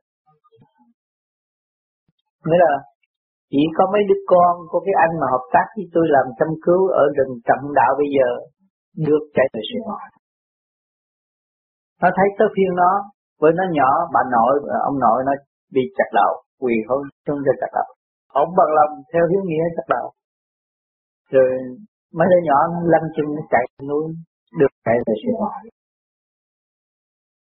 Nghĩa 2.46 2.60
là 2.66 2.74
chỉ 3.52 3.62
có 3.78 3.84
mấy 3.94 4.02
đứa 4.10 4.22
con 4.34 4.54
của 4.72 4.82
cái 4.86 4.96
anh 5.06 5.14
mà 5.22 5.28
hợp 5.34 5.46
tác 5.54 5.66
với 5.76 5.86
tôi 5.94 6.06
làm 6.16 6.26
chăm 6.40 6.50
cứu 6.66 6.82
ở 7.02 7.04
rừng 7.18 7.34
trọng 7.48 7.66
đạo 7.80 7.92
bây 8.02 8.10
giờ, 8.16 8.30
được 9.08 9.24
chạy 9.36 9.48
về 9.54 9.62
sinh 9.70 9.84
hoạt 9.88 10.10
nó 12.02 12.10
thấy 12.18 12.28
tới 12.38 12.48
phiên 12.56 12.72
nó 12.82 12.92
với 13.40 13.52
nó 13.58 13.64
nhỏ 13.78 13.90
bà 14.14 14.22
nội 14.36 14.54
ông 14.90 15.00
nội 15.00 15.20
nó 15.26 15.32
bị 15.76 15.82
chặt 15.98 16.10
đầu 16.14 16.32
quỳ 16.62 16.74
hôn 16.88 17.02
chung 17.26 17.40
cho 17.46 17.54
chặt 17.62 17.72
đầu. 17.74 17.90
Ông 18.42 18.50
bằng 18.58 18.72
lòng 18.78 18.92
theo 19.14 19.24
hiếu 19.32 19.42
nghĩa 19.46 19.66
chặt 19.76 19.88
đầu. 19.96 20.12
Rồi 21.32 21.50
mấy 22.18 22.28
đứa 22.32 22.42
nhỏ 22.48 22.58
nó 22.72 22.80
lăn 22.94 23.04
chân 23.16 23.26
nó 23.36 23.42
chạy 23.50 23.66
núi 23.90 24.04
được 24.60 24.72
chạy 24.86 24.96
về 25.06 25.14
sinh 25.24 25.36
hoạt 25.40 25.54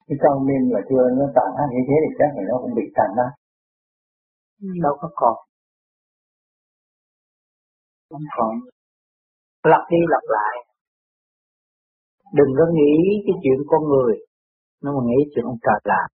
cái 0.07 0.17
con 0.23 0.45
miên 0.47 0.61
mà 0.73 0.79
chưa 0.89 1.03
nó 1.19 1.25
tàn 1.35 1.49
ác 1.61 1.69
như 1.73 1.81
thế 1.87 1.95
thì 2.03 2.11
chắc 2.19 2.29
là 2.35 2.41
nó 2.49 2.55
cũng 2.61 2.73
bị 2.75 2.85
tàn 2.97 3.09
ác 3.25 3.33
đâu 4.83 4.93
có 5.01 5.09
còn. 5.15 5.35
Không 8.09 8.27
còn. 8.37 8.53
Lặp 9.63 9.83
đi 9.91 9.97
lặp 10.13 10.25
lại. 10.37 10.55
Đừng 12.33 12.51
có 12.57 12.65
nghĩ 12.77 12.93
cái 13.25 13.35
chuyện 13.43 13.59
con 13.67 13.81
người 13.91 14.13
nó 14.83 14.89
mà 14.95 15.01
nghĩ 15.09 15.19
chuyện 15.31 15.45
ông 15.45 15.59
trời 15.65 15.79
làm. 15.83 16.07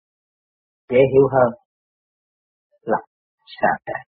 Dễ 0.89 1.01
hiểu 1.13 1.27
hơn 1.34 1.49
lập 2.91 3.03
xa 3.62 3.71
ra 3.86 3.99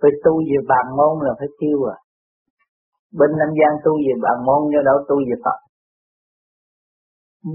phải 0.00 0.10
tu 0.24 0.32
về 0.48 0.58
bàn 0.72 0.86
môn 0.98 1.14
là 1.26 1.32
phải 1.38 1.48
tiêu 1.60 1.78
à. 1.94 1.96
Bên 3.18 3.30
Nam 3.38 3.50
Giang 3.58 3.76
tu 3.84 3.92
về 4.04 4.14
bàn 4.24 4.36
môn 4.46 4.60
do 4.72 4.80
đâu 4.88 4.96
tu 5.08 5.16
về 5.28 5.36
Phật. 5.44 5.58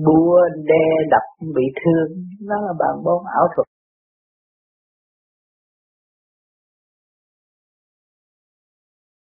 Búa, 0.05 0.39
đe, 0.69 0.85
đập, 1.13 1.25
bị 1.55 1.65
thương, 1.79 2.09
nó 2.49 2.55
là 2.65 2.73
bàn 2.81 2.95
môn 3.05 3.19
ảo 3.39 3.45
thuật. 3.55 3.67